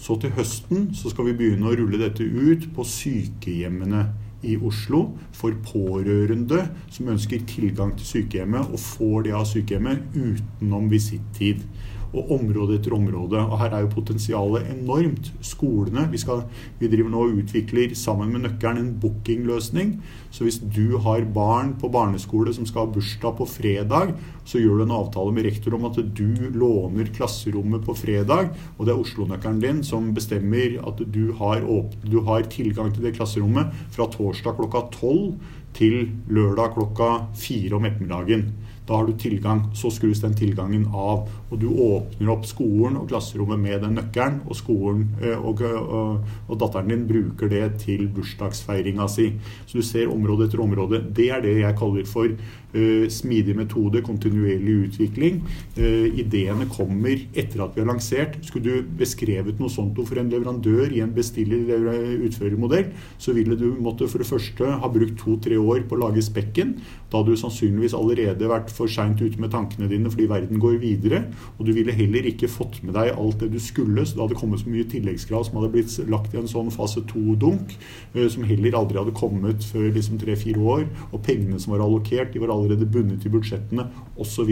[0.00, 4.06] Så til høsten så skal vi begynne å rulle dette ut på sykehjemmene
[4.48, 5.02] i Oslo
[5.36, 11.66] for pårørende som ønsker tilgang til sykehjemmet og får det av sykehjemmet utenom visittid
[12.10, 13.40] og område etter område.
[13.40, 15.30] Og her er jo potensialet enormt.
[15.44, 16.44] Skolene Vi, skal,
[16.80, 19.96] vi driver nå og utvikler sammen med Nøkkelen en bookingløsning.
[20.30, 24.80] Så hvis du har barn på barneskole som skal ha bursdag på fredag, så gjør
[24.80, 29.02] du en avtale med rektor om at du låner klasserommet på fredag, og det er
[29.02, 31.62] Oslo-nøkkelen din som bestemmer at du har,
[32.02, 35.38] du har tilgang til det klasserommet fra torsdag klokka tolv
[35.76, 38.48] til lørdag klokka fire om ettermiddagen.
[38.88, 39.68] Da har du tilgang.
[39.74, 41.28] Så skrus den tilgangen av.
[41.50, 46.30] Og du åpner opp skolen og klasserommet med den nøkkelen, og, skolen, eh, og, og,
[46.46, 49.32] og datteren din bruker det til bursdagsfeiringa si.
[49.66, 51.02] Så du ser område etter område.
[51.16, 55.40] Det er det jeg kaller for uh, smidig metode, kontinuerlig utvikling.
[55.78, 58.38] Uh, ideene kommer etter at vi har lansert.
[58.46, 64.06] Skulle du beskrevet noe sånt for en leverandør i en bestiller-utførermodell, så ville du måtte
[64.10, 66.76] for det første ha brukt to-tre år på å lage spekken.
[67.10, 70.78] Da hadde du sannsynligvis allerede vært for seint ute med tankene dine fordi verden går
[70.82, 71.24] videre.
[71.58, 74.38] Og du ville heller ikke fått med deg alt det du skulle, så det hadde
[74.40, 77.76] kommet så mye tilleggskrav som hadde blitt lagt i en sånn fase to-dunk,
[78.14, 80.86] eh, som heller aldri hadde kommet før liksom tre-fire år.
[81.10, 83.88] Og pengene som var allokert, de var allerede bundet i budsjettene,
[84.20, 84.50] osv.,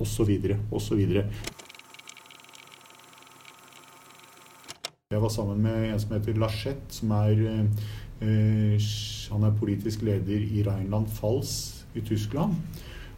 [0.00, 0.36] osv.,
[0.70, 1.02] osv.
[5.10, 7.40] Jeg var sammen med en som heter Laschet, som er
[8.22, 8.90] eh,
[9.32, 12.54] Han er politisk leder i Rheinland-Pfalz i Tyskland.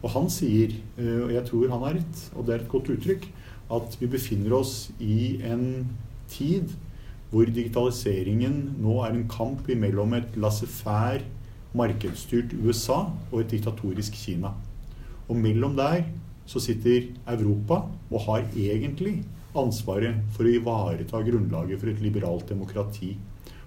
[0.02, 2.90] Og han sier, eh, og jeg tror han har rett, og det er et godt
[2.94, 3.28] uttrykk,
[3.72, 5.86] at vi befinner oss i en
[6.32, 6.74] tid
[7.32, 11.22] hvor digitaliseringen nå er en kamp mellom et laissez-faire,
[11.72, 14.50] markedsstyrt USA og et diktatorisk Kina.
[15.30, 16.02] Og mellom der
[16.44, 19.22] så sitter Europa og har egentlig
[19.56, 23.14] ansvaret for å ivareta grunnlaget for et liberalt demokrati.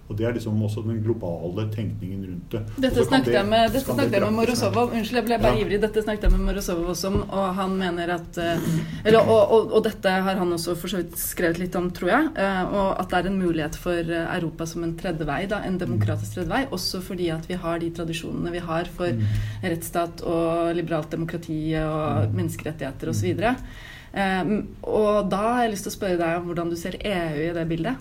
[0.08, 2.60] Og Det er liksom også den globale tenkningen rundt det.
[2.84, 5.64] Dette snakket jeg med, dette snakket jeg med Morozovov Unnskyld, jeg ble bare Ja.
[5.66, 5.80] ivrig.
[5.82, 8.68] Dette snakket jeg med Morozov også om, og han mener at eh,
[9.04, 12.12] eller, og, og, og dette har han også for så vidt skrevet litt om, tror
[12.14, 12.30] jeg.
[12.38, 15.64] eh, Og at det er en mulighet for eh, Europa som en tredje vei, da,
[15.66, 16.64] en demokratisk tredje vei.
[16.70, 19.10] Også fordi at vi har de tradisjonene vi har for
[19.66, 23.42] rettsstat og liberalt demokrati og menneskerettigheter osv.
[24.16, 24.52] Um,
[24.88, 27.56] og da har jeg lyst til å spørre deg om hvordan du ser EU i
[27.58, 27.98] det bildet.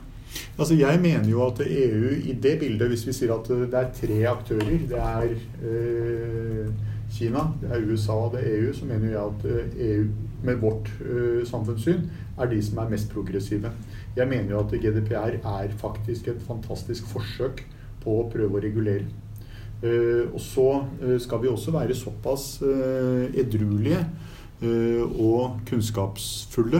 [0.59, 3.93] Altså Jeg mener jo at EU i det bildet, hvis vi sier at det er
[3.95, 5.35] tre aktører Det er
[5.71, 6.69] eh,
[7.15, 8.73] Kina, det er USA og det er EU.
[8.75, 10.07] Så mener jeg at eh, EU
[10.45, 13.71] med vårt eh, samfunnssyn er de som er mest progressive.
[14.17, 17.63] Jeg mener jo at GDPR er faktisk et fantastisk forsøk
[18.03, 19.07] på å prøve å regulere.
[19.85, 20.69] Eh, og så
[21.03, 24.05] eh, skal vi også være såpass eh, edruelige
[24.65, 26.79] og kunnskapsfulle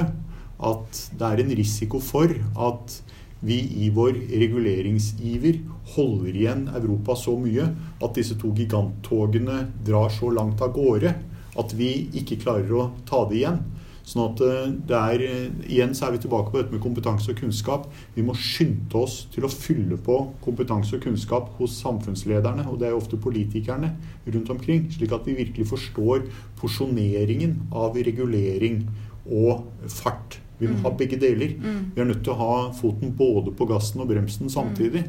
[0.65, 2.31] at det er en risiko for
[2.65, 2.95] at
[3.45, 5.61] vi i vår reguleringsiver
[5.95, 7.69] holder igjen Europa så mye
[8.03, 11.15] at disse to giganttogene drar så langt av gårde
[11.61, 13.63] at vi ikke klarer å ta det igjen.
[14.05, 17.33] Sånn at eh, det er, eh, Igjen så er vi tilbake på dette med kompetanse
[17.33, 17.87] og kunnskap.
[18.17, 22.91] Vi må skynde oss til å fylle på kompetanse og kunnskap hos samfunnslederne, og det
[22.91, 23.95] er jo ofte politikerne
[24.29, 26.29] rundt omkring, slik at vi virkelig forstår
[26.61, 28.83] porsjoneringen av regulering
[29.25, 30.44] og fart.
[30.61, 31.57] Vi må ha begge deler.
[31.95, 35.07] Vi er nødt til å ha foten både på gassen og bremsen samtidig.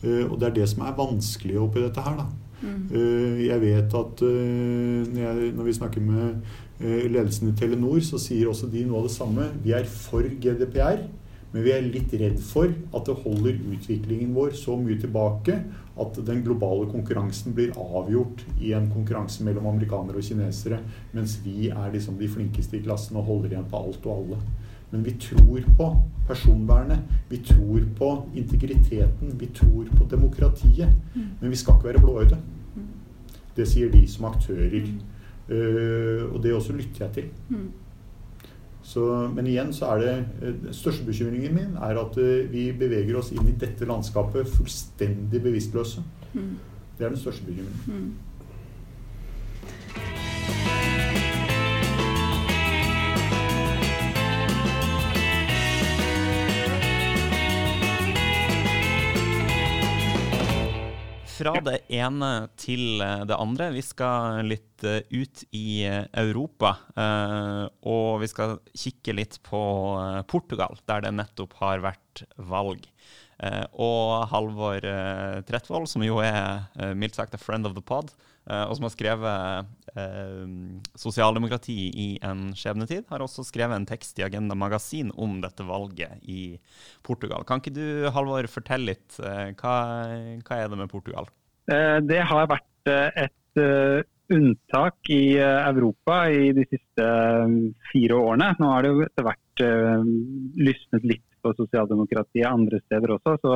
[0.00, 2.28] Uh, og det er det som er vanskelig oppi dette her, da.
[2.60, 8.16] Uh, jeg vet at uh, når, jeg, når vi snakker med ledelsen i Telenor, så
[8.16, 9.50] sier også de noe av det samme.
[9.60, 11.02] Vi er for GDPR,
[11.52, 15.58] men vi er litt redd for at det holder utviklingen vår så mye tilbake
[16.00, 20.80] at den globale konkurransen blir avgjort i en konkurranse mellom amerikanere og kinesere,
[21.12, 24.40] mens vi er liksom de flinkeste i klassen og holder igjen på alt og alle.
[24.90, 25.88] Men vi tror på
[26.26, 30.96] personvernet, vi tror på integriteten, vi tror på demokratiet.
[31.40, 32.38] Men vi skal ikke være blåøyde.
[33.56, 34.90] Det sier de som aktører.
[35.50, 37.30] Uh, og det også lytter jeg til.
[38.82, 42.64] Så, men igjen så er det eh, Den største bekymringen min er at eh, vi
[42.72, 46.02] beveger oss inn i dette landskapet fullstendig bevisstløse.
[46.98, 48.14] Det er den største bekymringen.
[61.40, 63.70] Fra det ene til eh, det andre.
[63.72, 66.74] Vi skal litt ut i eh, Europa.
[66.92, 69.62] eh, Og vi skal kikke litt på
[70.28, 72.84] Portugal, der det nettopp har vært valg.
[73.80, 74.84] Og Halvor
[75.48, 78.10] Trettvoll, som jo er mildt sagt a friend of the pod,
[78.68, 80.44] og som har skrevet eh,
[80.98, 86.18] sosialdemokrati i en skjebnetid, har også skrevet en tekst i Agenda Magasin om dette valget
[86.26, 86.56] i
[87.06, 87.44] Portugal.
[87.48, 87.84] Kan ikke du,
[88.14, 89.18] Halvor, fortelle litt?
[89.22, 89.74] eh, Hva,
[90.46, 91.30] hva er det med Portugal?
[91.70, 97.56] Eh, Det har vært eh, et eh, unntak i eh, Europa i de siste eh,
[97.92, 98.52] fire årene.
[98.60, 100.10] Nå har det jo etter hvert eh,
[100.66, 103.54] lysnet litt på sosialdemokratiet andre steder også, så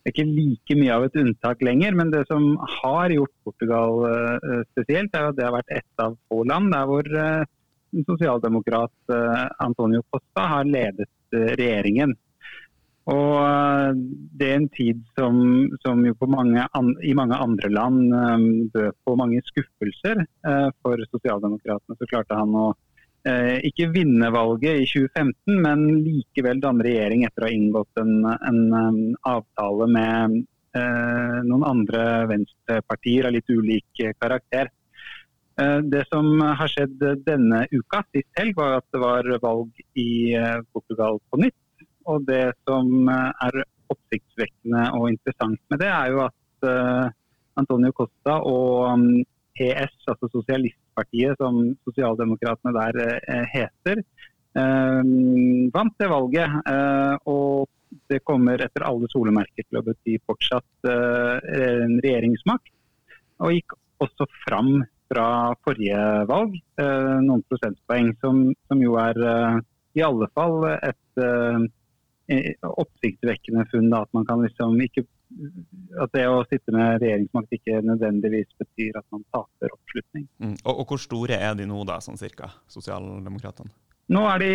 [0.00, 1.96] det er ikke like mye av et unntak lenger.
[1.96, 6.16] Men det som har gjort Portugal eh, spesielt, er at det har vært et av
[6.30, 7.44] få land der hvor eh,
[8.08, 12.16] sosialdemokrat eh, Antonio Costa har ledet eh, regjeringen.
[13.12, 14.00] Og eh,
[14.40, 15.36] det er en tid som,
[15.84, 18.00] som jo mange an, i mange andre land
[18.72, 21.98] bød på mange skuffelser eh, for sosialdemokratene.
[22.00, 22.89] Så klarte han å eh,
[23.20, 28.60] ikke vinne valget i 2015, men likevel danne regjering etter å ha inngått en, en
[29.28, 30.38] avtale med
[30.76, 34.70] eh, noen andre venstrepartier av litt ulik eh, karakter.
[35.60, 40.34] Eh, Det som har skjedd denne uka, sist helg, var at det var valg i
[40.36, 41.86] eh, Portugal på nytt.
[42.10, 47.10] Og det som eh, er oppsiktsvekkende og interessant med det, er jo at eh,
[47.60, 49.10] Antonio Costa og
[49.58, 50.30] PS, altså
[51.00, 54.02] Sosialistpartiet som sosialdemokratene der eh, heter,
[54.54, 55.02] eh,
[55.72, 56.50] vant det valget.
[56.66, 57.68] eh, og
[58.08, 62.70] det kommer etter alle solemerker til å bety fortsatt en regjeringsmakt.
[63.42, 65.98] Og gikk også fram fra forrige
[66.30, 69.18] valg, noen prosentpoeng, som, som jo er
[69.98, 71.24] i alle fall et
[72.66, 73.90] oppsiktsvekkende funn.
[73.96, 75.06] At man kan liksom ikke
[76.02, 80.26] at det å sitte med regjeringsmakt ikke nødvendigvis betyr at man taper oppslutning.
[80.42, 80.56] Mm.
[80.64, 83.70] Og, og hvor store er de nå, da, sånn cirka, sosialdemokratene?
[84.10, 84.54] Nå er de,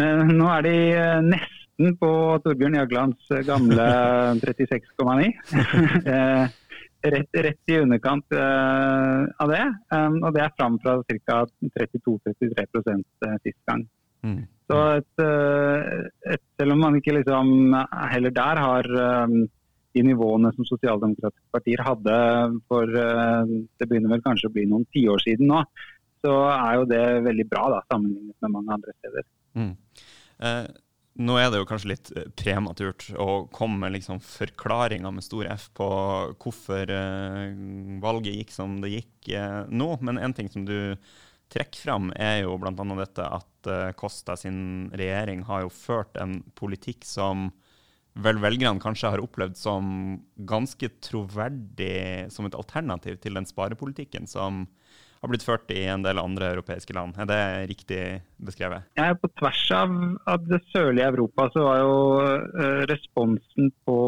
[0.00, 2.10] eh, nå er de eh, nesten på
[2.44, 3.90] Torbjørn Jaglands eh, gamle
[4.46, 5.30] 36,9.
[7.00, 9.62] Eh, rett, rett i underkant eh, av det.
[9.94, 11.38] Um, og det er fram fra ca.
[11.76, 13.86] 32-33 eh, sist gang.
[14.24, 14.42] Mm.
[14.70, 17.74] Så et, eh, et, selv om man ikke liksom
[18.12, 18.90] heller der har
[19.26, 19.40] um,
[19.96, 22.18] de nivåene som sosialdemokratiske partier hadde
[22.70, 25.64] for det begynner vel kanskje å bli noen tiår siden nå,
[26.22, 29.26] så er jo det veldig bra da, sammenlignet med mange andre steder.
[29.58, 29.72] Mm.
[30.46, 30.68] Eh,
[31.20, 35.48] nå er det jo kanskje litt eh, prematurt å komme med liksom forklaringer med stor
[35.52, 35.88] F på
[36.40, 37.56] hvorfor eh,
[38.02, 40.94] valget gikk som det gikk eh, nå, men en ting som du
[41.50, 42.72] trekker fram, er jo bl.a.
[43.00, 47.50] dette at eh, Costa sin regjering har jo ført en politikk som
[48.20, 49.84] vel velgerne kanskje har opplevd som
[50.48, 54.64] ganske troverdig som et alternativ til den sparepolitikken som
[55.20, 57.18] har blitt ført i en del andre europeiske land.
[57.20, 58.00] Er det riktig
[58.40, 58.88] beskrevet?
[58.96, 59.96] Ja, på tvers av,
[60.48, 63.98] det sørlige Europa så var jo uh, responsen på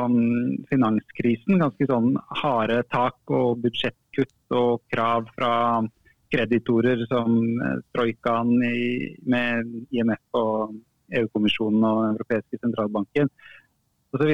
[0.00, 5.52] um, finanskrisen ganske sånn harde tak og budsjettkutt og krav fra
[6.32, 10.78] kreditorer som uh, troikaen med IMF og
[11.12, 13.28] EU-kommisjonen og europeiske sentralbanken
[14.12, 14.30] osv.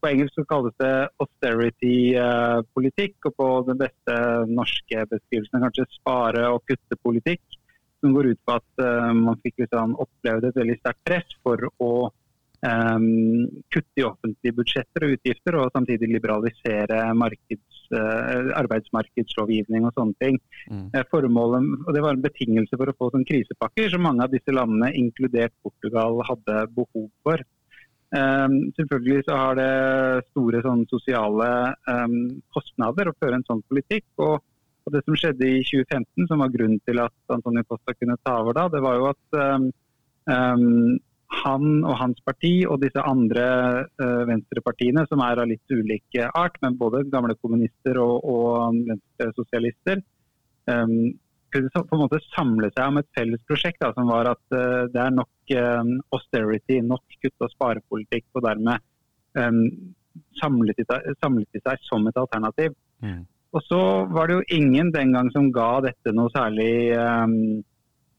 [0.00, 4.14] På engelsk så kalles det austerity-politikk, og på den beste
[4.50, 7.42] norske beskrivelsen kanskje spare- og kutte-politikk.
[8.00, 11.56] Som går ut på at uh, man fikk liksom opplevd et veldig sterkt press for
[11.80, 11.90] å
[12.64, 20.16] um, kutte i offentlige budsjetter og utgifter, og samtidig liberalisere markeds, uh, arbeidsmarkedslovgivning og sånne
[20.22, 20.38] ting.
[20.70, 20.86] Mm.
[20.94, 24.32] Uh, formålet, og Det var en betingelse for å få sånne krisepakker som mange av
[24.32, 27.44] disse landene, inkludert Portugal, hadde behov for.
[28.14, 29.70] Um, selvfølgelig så har det
[30.30, 31.46] store sånn, sosiale
[31.90, 32.18] um,
[32.54, 34.06] kostnader å føre en sånn politikk.
[34.22, 34.36] Og,
[34.84, 38.36] og, Det som skjedde i 2015, som var grunnen til at Antonio Costa kunne ta
[38.42, 39.66] over da, det var jo at um,
[41.32, 43.46] han og hans parti og disse andre
[44.00, 50.02] uh, venstrepartiene, som er av litt ulike art, men både gamle kommunister og, og venstresosialister,
[50.70, 51.12] um,
[51.54, 54.86] kunne på en måte samle seg om et felles prosjekt da, som var at uh,
[54.92, 58.82] det er nok um, austerity, nok kutt- og sparepolitikk, og dermed
[59.38, 59.62] um,
[60.40, 62.74] samlet, de, samlet, de, seg som et alternativ.
[63.04, 63.22] Mm.
[63.54, 67.62] Og så var det jo ingen den gang som ga dette noe særlig um,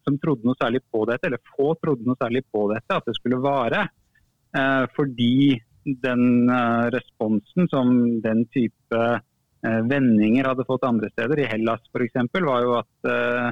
[0.06, 3.16] som trodde noe særlig på dette, eller få trodde noe særlig på dette, at det
[3.18, 3.88] skulle vare.
[4.56, 7.90] Uh, fordi den uh, responsen som
[8.24, 9.02] den type
[9.66, 11.40] Eh, vendinger hadde fått andre steder.
[11.42, 12.28] I Hellas f.eks.
[12.34, 13.48] var jo at, eh,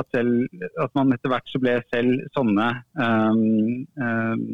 [0.00, 0.46] at, selv,
[0.80, 3.42] at, man etter hvert så ble selv sånne um,
[4.00, 4.44] um,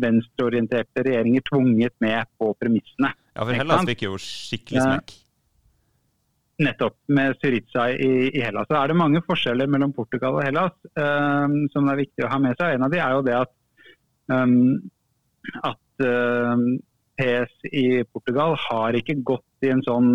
[0.00, 3.12] venstreorienterte regjeringer tvunget med på premissene.
[3.36, 5.14] Ja, for Hellas fikk jo skikkelig smekk.
[6.60, 8.68] Nettopp, med Syriza i, i, Hellas.
[8.68, 12.32] Så er det mange forskjeller mellom Portugal og Hellas um, som det er viktig å
[12.32, 12.74] ha med seg.
[12.74, 13.54] En av de er jo det at,
[15.70, 16.04] at
[17.20, 20.10] PS i Portugal har ikke gått i en sånn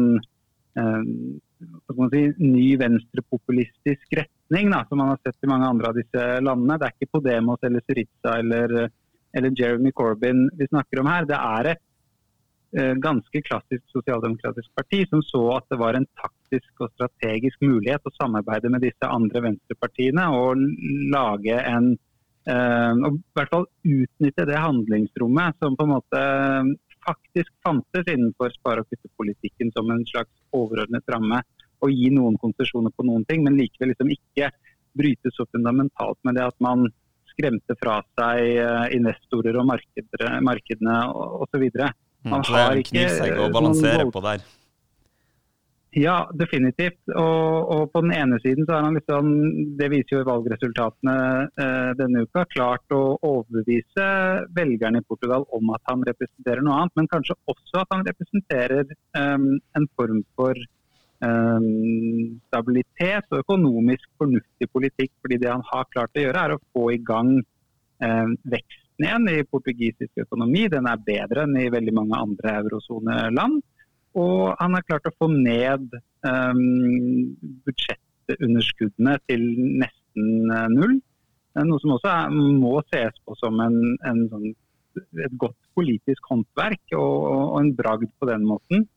[2.11, 6.77] si, ny venstrepopulistisk retning, da, som man har sett i mange andre av disse landene.
[6.79, 8.75] Det er ikke Podemos eller Syriza eller,
[9.35, 11.29] eller Jeremy Corbyn vi snakker om her.
[11.29, 11.84] Det er et
[12.75, 18.13] ganske klassisk sosialdemokratisk parti som så at det var en taktisk og strategisk mulighet å
[18.17, 20.59] samarbeide med disse andre venstrepartiene og
[21.13, 26.25] lage en eh, og i hvert fall utnytte det handlingsrommet som på en måte
[27.05, 31.41] faktisk fantes innenfor spare- og kuttepolitikken som en slags overordnet ramme.
[31.83, 34.49] Og gi noen konsesjoner på noen ting, men likevel liksom ikke
[34.95, 36.87] bryte så fundamentalt med det at man
[37.33, 40.97] skremte fra seg eh, investorer og markedene
[41.43, 41.67] osv.
[42.25, 44.45] Mm, så det er en knivsegg å balansere på der.
[45.95, 46.99] Ja, definitivt.
[47.07, 49.29] Og, og, på den ene siden så er han liksom,
[49.79, 51.15] det viser jo valgresultatene
[51.63, 54.07] eh, denne uka, klart å overbevise
[54.57, 58.91] velgerne i Portugal om at han representerer noe annet, men kanskje også at han representerer
[58.91, 59.47] eh,
[59.79, 61.69] en form for eh,
[62.49, 65.13] stabilitet og økonomisk fornuftig politikk.
[65.21, 68.35] fordi det han har klart å gjøre, er å få i gang um,
[69.03, 70.67] igjen i portugisisk økonomi.
[70.71, 73.63] Den er bedre enn i veldig mange andre eurosoneland.
[74.15, 75.89] Og han har klart å få ned
[76.23, 77.35] um,
[77.67, 79.43] budsjettunderskuddene til
[79.81, 80.95] nesten uh, null.
[81.55, 83.77] Noe som også er, må ses på som en,
[84.07, 84.49] en sånn,
[85.23, 88.87] et godt politisk håndverk og, og, en bragd på den måten.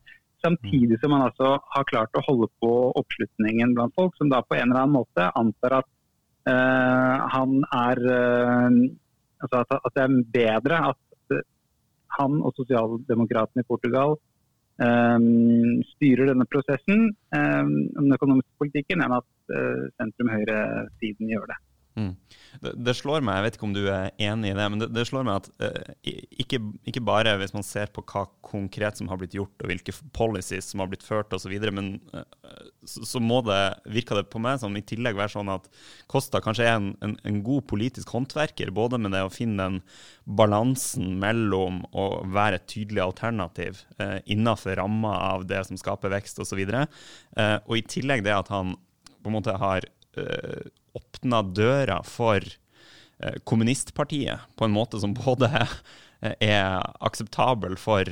[0.42, 4.58] Samtidig som man altså har klart å holde på oppslutningen blant folk, som da på
[4.58, 5.88] en eller annen måte antar at
[6.50, 8.82] uh, han er uh,
[9.42, 10.00] altså at, at,
[10.34, 11.04] det er bedre at
[12.18, 14.16] han og sosialdemokratene i Portugal
[14.82, 21.58] um, styrer denne prosessen, um, den økonomiske politikken, enn at uh, sentrum-høyre-siden gjør det.
[21.98, 22.14] Mm.
[22.58, 24.88] Det, det, slår meg, jeg vet ikke om du er enig i det, men det,
[24.94, 25.90] det slår meg at uh,
[26.40, 29.94] ikke, ikke, bare hvis man ser på hva konkret som har blitt gjort, og hvilke
[30.16, 32.24] policies som har blitt ført osv., men uh,
[32.88, 33.60] så, så, må det,
[33.92, 35.68] virker det på meg som i tillegg være sånn at
[36.10, 39.78] Kosta kanskje er en, en, en, god politisk håndverker, både med det å finne den
[40.38, 46.40] balansen mellom å være et tydelig alternativ uh, innenfor ramma av det som skaper vekst
[46.42, 46.98] osv., og,
[47.38, 48.74] uh, og i tillegg det at han
[49.18, 49.84] på en måte har
[50.18, 50.66] uh,
[50.96, 55.50] åpna døra for uh, kommunistpartiet på en måte som både
[56.20, 58.08] er akseptabel for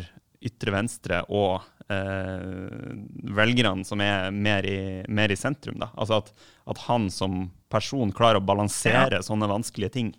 [0.47, 2.95] ytre venstre og eh,
[3.37, 5.79] velgerne som er mer i, mer i sentrum.
[5.83, 5.91] Da.
[5.97, 6.33] Altså at,
[6.70, 9.24] at, han som person klarer å balansere ja.
[9.24, 10.12] sånne vanskelige ting.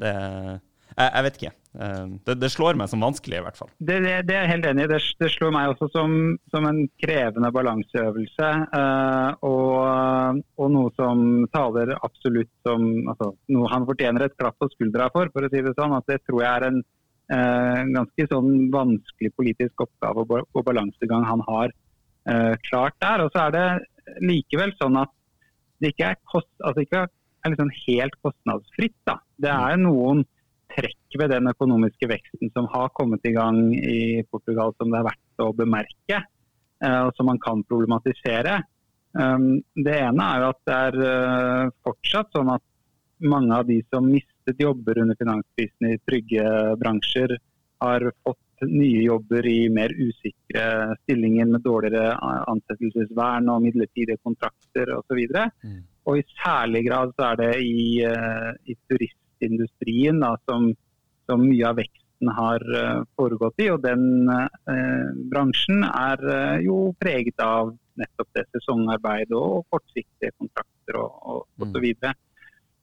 [0.00, 0.60] Det, jeg,
[0.96, 1.52] jeg vet ikke.
[1.80, 3.70] Eh, det, det, slår meg som vanskelig, i hvert fall.
[3.78, 4.90] Det, det, det er jeg helt enig i.
[4.92, 6.16] Det, slår meg også som,
[6.52, 8.50] som en krevende balanseøvelse.
[8.74, 14.70] Uh, og, og, noe som taler absolutt som altså, Noe han fortjener et klapp på
[14.74, 15.96] skuldra for, for å si det sånn.
[15.96, 21.26] at Det tror jeg er en uh, ganske sånn vanskelig politisk oppgave og, og balansegang
[21.28, 21.78] han har
[22.62, 23.24] klart der.
[23.24, 25.10] Og så er det likevel sånn at
[25.82, 28.94] det ikke er, kost, altså ikke er liksom helt kostnadsfritt.
[29.08, 29.16] Da.
[29.42, 30.22] Det er noen
[30.72, 35.08] trekk ved den økonomiske veksten som har kommet i gang i Portugal som det er
[35.08, 36.20] verdt å bemerke,
[36.84, 38.62] eh, og som man kan problematisere.
[39.12, 42.64] Um, det ene er jo at det er eh, fortsatt sånn at
[43.22, 46.46] mange av de som mistet jobber under finanskrisen i trygge
[46.80, 47.36] bransjer,
[47.82, 48.38] har fått
[48.70, 52.14] nye jobber i mer usikre stillinger med dårligere
[52.50, 55.18] ansettelsesvern og midlertidige kontrakter osv.
[55.18, 55.80] Og, så mm.
[56.06, 60.70] og i særlig grad så er det i, eh, i turist industrien da, som,
[61.28, 63.70] som, mye av veksten har uh, foregått i.
[63.74, 71.00] Og den uh, bransjen er uh, jo preget av nettopp det sesongarbeid og kortsiktige kontrakter
[71.00, 71.82] og, og, og så mm.
[71.84, 72.14] videre.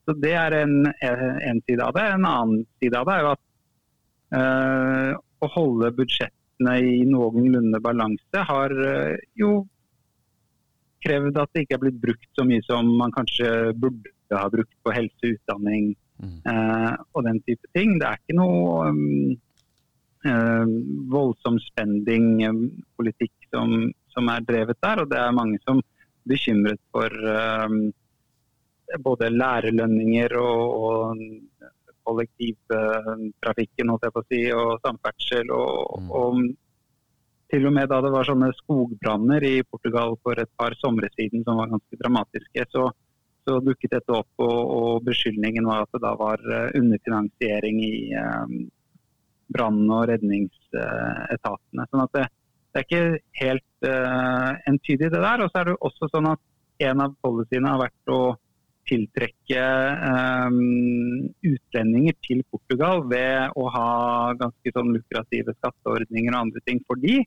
[0.05, 2.05] Så Det er en, en, side av det.
[2.13, 3.45] En annen side av det er jo at
[5.41, 8.73] å holde budsjettene i noenlunde balanse har
[9.37, 9.51] jo
[11.05, 13.49] krevd at det ikke er blitt brukt så mye som man kanskje
[13.79, 17.95] burde ha brukt på helse, utdanning, Uh, og den type ting.
[17.99, 19.37] Det er ikke noe um,
[20.27, 20.67] uh,
[21.13, 25.03] voldsom spending-politikk som, som, er drevet der.
[25.03, 25.87] Og det er mange som er
[26.27, 27.81] bekymret for um,
[29.05, 31.23] både lærerlønninger og, og
[32.09, 33.93] kollektivtrafikken
[34.27, 35.51] si, og samferdsel.
[35.55, 36.11] Og, mm.
[36.11, 36.41] og,
[37.49, 41.41] til og med da det var sånne skogbranner i Portugal for et par somre siden
[41.47, 42.91] som var ganske dramatiske, så
[43.49, 47.95] så dukket dette opp, og, og beskyldningen var at det da var eh, underfinansiering i
[48.13, 48.59] eh,
[49.49, 51.87] brann- og redningsetatene.
[51.89, 52.27] Sånn at det,
[52.69, 55.41] det er ikke helt uh, entydig, det der.
[55.41, 56.43] Og så er det også sånn at
[56.85, 58.19] en av policyene har vært å
[58.89, 59.63] tiltrekke
[60.49, 60.59] um,
[61.45, 63.89] utlendinger til Portugal ved å ha
[64.39, 67.19] ganske sånn lukrative skatteordninger og andre ting for de.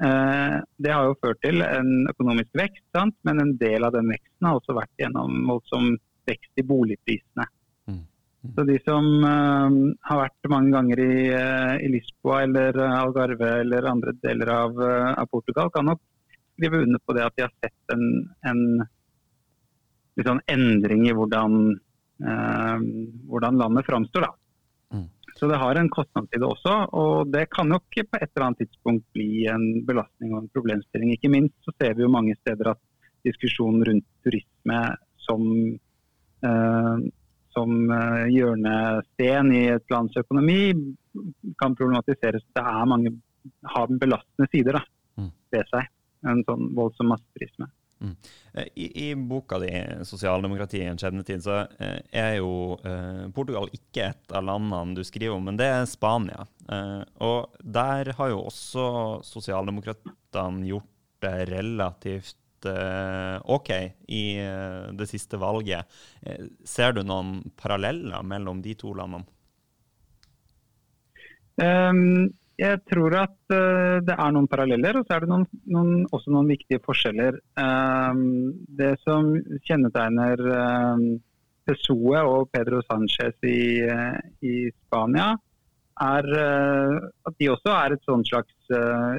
[0.00, 3.16] Eh, det har jo ført til en økonomisk vekst, sant?
[3.28, 5.90] men en del av den veksten har også vært gjennom voldsom
[6.28, 7.44] vekst i boligprisene.
[7.90, 7.98] Mm.
[8.00, 8.54] Mm.
[8.54, 9.76] Så de som uh,
[10.08, 15.28] har vært mange ganger i, uh, i, Lisboa eller Algarve eller andre deler av, av,
[15.28, 16.00] Portugal, kan nok
[16.54, 18.06] skrive under på det at de har sett en,
[18.48, 18.64] en
[20.24, 21.54] sånn endring i hvordan,
[22.20, 24.26] hvordan landet framstår.
[24.26, 24.39] Da.
[25.40, 29.06] Så det har en kostnadsside også, og det kan nok på et eller annet tidspunkt
[29.16, 31.14] bli en belastning og en problemstilling.
[31.14, 32.80] Ikke minst så ser vi jo mange steder at
[33.24, 34.82] diskusjonen rundt turisme
[35.24, 35.46] som,
[36.44, 37.06] eh,
[37.56, 40.60] som eh, hjørnesten i et lands økonomi
[41.56, 42.44] kan problematiseres.
[42.52, 43.16] Det er mange
[43.64, 44.84] har belastende sider da,
[45.16, 45.32] mm.
[45.56, 45.88] ved seg.
[46.28, 47.72] En sånn voldsom masseturisme.
[48.00, 48.16] Mm.
[48.52, 49.70] Eh, I, I, boka di
[50.04, 55.04] 'Sosialdemokratiet i en skjebnetid' så eh, er jo eh, Portugal ikke et av landene du
[55.04, 56.46] skriver om, men det er Spania.
[56.72, 58.84] Eh, og der har jo også
[59.26, 60.88] sosialdemokratene gjort
[61.20, 63.70] det relativt eh, OK
[64.08, 65.84] i eh, det siste valget.
[66.64, 69.28] ser du noen paralleller mellom de to landene?
[71.60, 75.92] Um, jeg tror at uh, det er noen paralleller, og så er det noen, noen,
[76.12, 77.38] også noen viktige forskjeller.
[77.56, 79.30] Um, det som
[79.66, 81.04] kjennetegner um,
[81.68, 85.30] Pessoe og Pedro Sánchez i, uh, i Spania,
[86.00, 86.98] er uh,
[87.28, 88.54] at de også er et sånn slags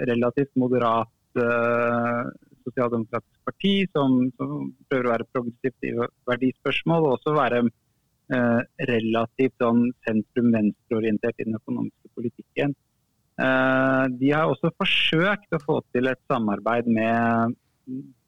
[0.08, 5.92] relativt moderat sosialdemokratisk parti som, som, prøver å være progressivt i
[6.30, 7.60] verdispørsmål, og også være
[8.88, 12.72] relativt sånn sentrum-venstreorientert i den økonomiske politikken.
[13.42, 17.56] Eh, de har også forsøkt å få til et samarbeid med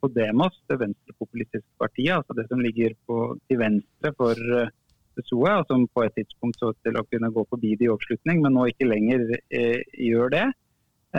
[0.01, 2.17] Podemos, det venstrepopulistiske partiet.
[2.17, 4.39] altså Det som ligger på, til venstre for,
[5.21, 8.41] SOA, og som på et tidspunkt så til å kunne gå forbi det i oppslutning,
[8.43, 10.45] men nå ikke lenger eh, gjør det.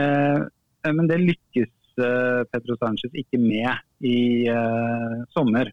[0.01, 0.45] Eh,
[0.90, 3.70] men det lykkes eh, Pedro Sánchez ikke med
[4.05, 5.70] i eh, sommer.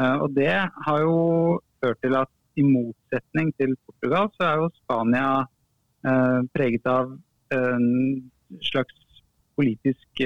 [0.00, 0.54] Eh, og det
[0.86, 5.28] har jo ført til at i motsetning til Portugal, så er jo Spania
[6.52, 7.14] preget av
[7.52, 8.30] en
[8.62, 8.94] slags
[9.58, 10.22] politisk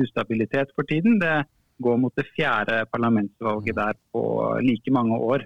[0.00, 1.18] ustabilitet for tiden.
[1.20, 1.44] Det
[1.82, 4.22] går mot det fjerde parlamentsvalget der på
[4.62, 5.44] like mange år.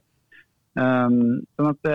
[0.78, 1.88] Um, sånn at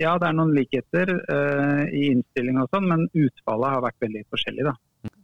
[0.00, 4.24] Ja, det er noen likheter uh, i innstilling og sånn, men utfallet har vært veldig
[4.32, 4.66] forskjellig.
[4.68, 4.74] da.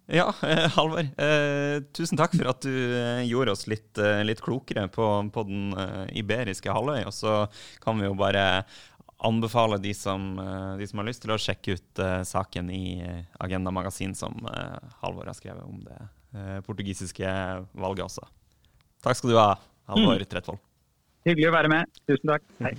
[0.07, 1.01] Ja, eh, Halvor.
[1.01, 5.45] Eh, tusen takk for at du eh, gjorde oss litt, eh, litt klokere på, på
[5.49, 7.07] den eh, iberiske halvøy.
[7.09, 7.37] Og så
[7.81, 8.65] kan vi jo bare
[9.25, 10.35] anbefale de som,
[10.79, 13.01] de som har lyst til å sjekke ut saken i
[13.41, 14.37] Agenda Magasin som
[15.01, 17.33] Halvor har skrevet om det portugisiske
[17.73, 18.29] valget også.
[19.05, 19.51] Takk skal du ha,
[19.89, 20.29] Halvor mm.
[20.29, 20.61] Tretvold.
[21.25, 22.01] Hyggelig å være med.
[22.05, 22.51] Tusen takk.
[22.61, 22.75] Hei.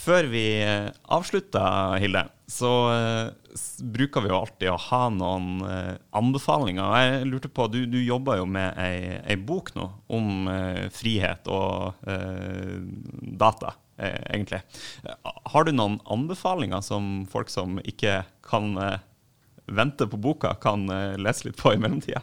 [0.00, 3.30] Før vi eh, avslutter, Hilde, så uh,
[3.82, 6.96] bruker vi jo alltid å ha noen uh, anbefalinger.
[6.98, 11.46] Jeg lurte på, Du, du jobber jo med ei, ei bok nå om uh, frihet
[11.50, 11.94] og
[13.40, 13.76] data.
[14.00, 14.62] Egentlig.
[15.52, 18.72] Har du noen anbefalinger som folk som ikke kan
[19.68, 20.88] vente på boka, kan
[21.20, 22.22] lese litt på i mellomtida?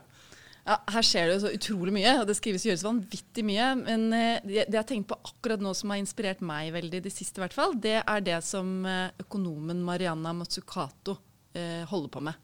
[0.68, 3.68] Ja, her skjer det jo så utrolig mye, og det skrives og gjøres vanvittig mye.
[3.80, 7.14] Men det, det jeg har tenkt på akkurat nå som har inspirert meg veldig det
[7.16, 8.84] siste, i hvert fall, det er det som
[9.24, 11.16] økonomen Mariana Matsukato
[11.56, 12.44] eh, holder på med.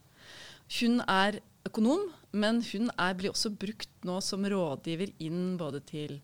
[0.80, 6.16] Hun er økonom, men hun er, blir også brukt nå som rådgiver inn både til
[6.18, 6.24] EU,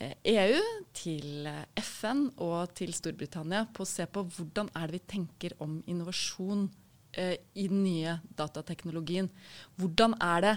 [0.00, 0.62] eh, e
[0.96, 5.54] til eh, FN og til Storbritannia på å se på hvordan er det vi tenker
[5.62, 6.66] om innovasjon
[7.12, 9.30] eh, i den nye datateknologien.
[9.78, 10.56] Hvordan er det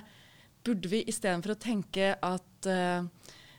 [0.67, 3.05] Burde vi istedenfor å tenke at eh,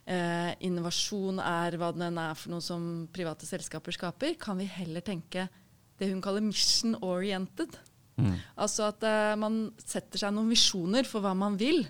[0.08, 5.04] eh, innovasjon er hva den er for noe som private selskaper skaper, kan vi heller
[5.04, 5.48] tenke
[5.98, 7.74] det hun kaller mission oriented.
[8.18, 8.34] Mm.
[8.60, 11.84] Altså at eh, man setter seg noen visjoner for hva man vil,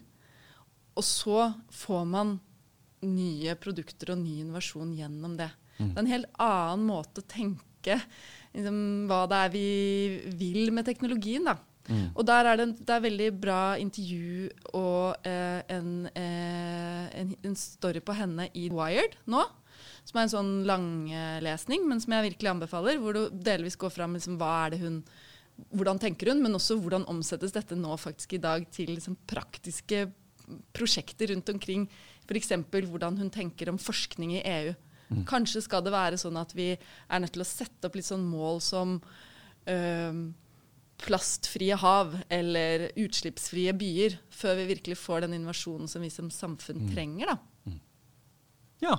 [0.99, 2.37] og så får man
[3.07, 5.51] nye produkter og ny innovasjon gjennom det.
[5.79, 5.91] Mm.
[5.93, 7.99] Det er en helt annen måte å tenke
[8.55, 8.79] liksom,
[9.11, 9.69] hva det er vi
[10.41, 11.47] vil med teknologien.
[11.47, 11.59] da.
[11.89, 12.09] Mm.
[12.15, 17.57] Og der er det, det er veldig bra intervju og eh, en, eh, en, en,
[17.57, 19.47] story på henne i Wired nå.
[20.09, 23.01] Som er en sånn langlesning, men som jeg virkelig anbefaler.
[23.01, 25.03] Hvor du delvis går fram liksom, hva er det hun
[25.75, 30.05] hvordan tenker hun, men også hvordan omsettes dette nå faktisk i dag til liksom, praktiske
[30.77, 31.89] prosjekter rundt omkring
[32.29, 32.53] F.eks.
[32.71, 34.75] hvordan hun tenker om forskning i EU.
[35.09, 35.25] Mm.
[35.29, 38.27] Kanskje skal det være sånn at vi er nødt til å sette opp litt sånn
[38.29, 40.21] mål som øh,
[40.99, 46.85] plastfrie hav eller utslippsfrie byer, før vi virkelig får den innovasjonen som vi som samfunn
[46.87, 46.95] mm.
[46.95, 47.33] trenger.
[47.33, 47.39] da.
[47.71, 47.81] Mm.
[48.85, 48.97] Ja,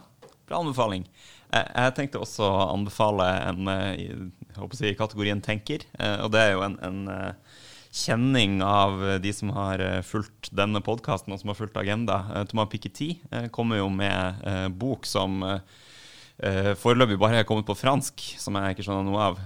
[0.47, 1.07] bra anbefaling.
[1.49, 4.13] Jeg, jeg tenkte også å anbefale en eh,
[4.59, 5.85] å si, kategorien tenker.
[5.99, 7.59] Eh, og det er jo en, en eh,
[7.91, 12.21] kjenning av de som har eh, fulgt denne podkasten og som har fulgt Agenda.
[12.35, 15.41] Eh, Thomas Piketty eh, kommer jo med bok som
[16.79, 19.39] foreløpig bare har jeg kommet på fransk, som jeg ikke skjønner noe av.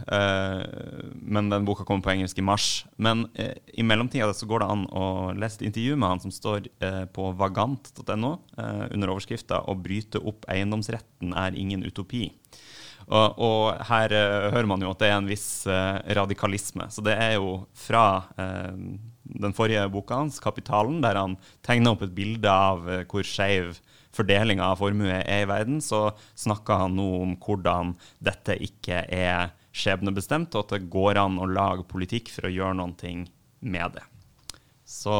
[1.18, 2.68] men den boka kommer på engelsk i mars.
[3.02, 3.24] Men
[3.74, 6.70] i mellomtida går det an å lese et intervju med han som står
[7.16, 12.30] på vagant.no under overskrifta 'Å bryte opp eiendomsretten er ingen utopi'.
[13.12, 16.88] Og, og her uh, hører man jo at det er en viss uh, radikalisme.
[16.94, 18.76] Så det er jo fra uh,
[19.24, 23.80] den forrige boka hans, 'Kapitalen', der han tegner opp et bilde av hvor skeiv
[24.14, 29.54] fordelinga av formue er i verden, så snakker han nå om hvordan dette ikke er
[29.74, 33.14] skjebnebestemt, og at det går an å lage politikk for å gjøre noe
[33.64, 34.04] med det.
[34.86, 35.14] Så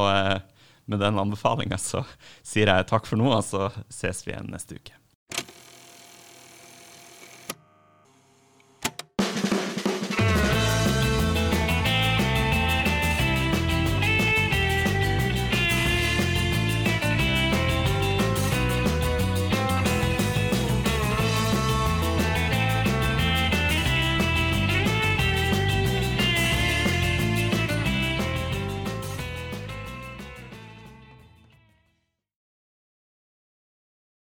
[0.86, 2.04] med den anbefalinga så
[2.46, 5.03] sier jeg takk for nå, og så ses vi igjen neste uke.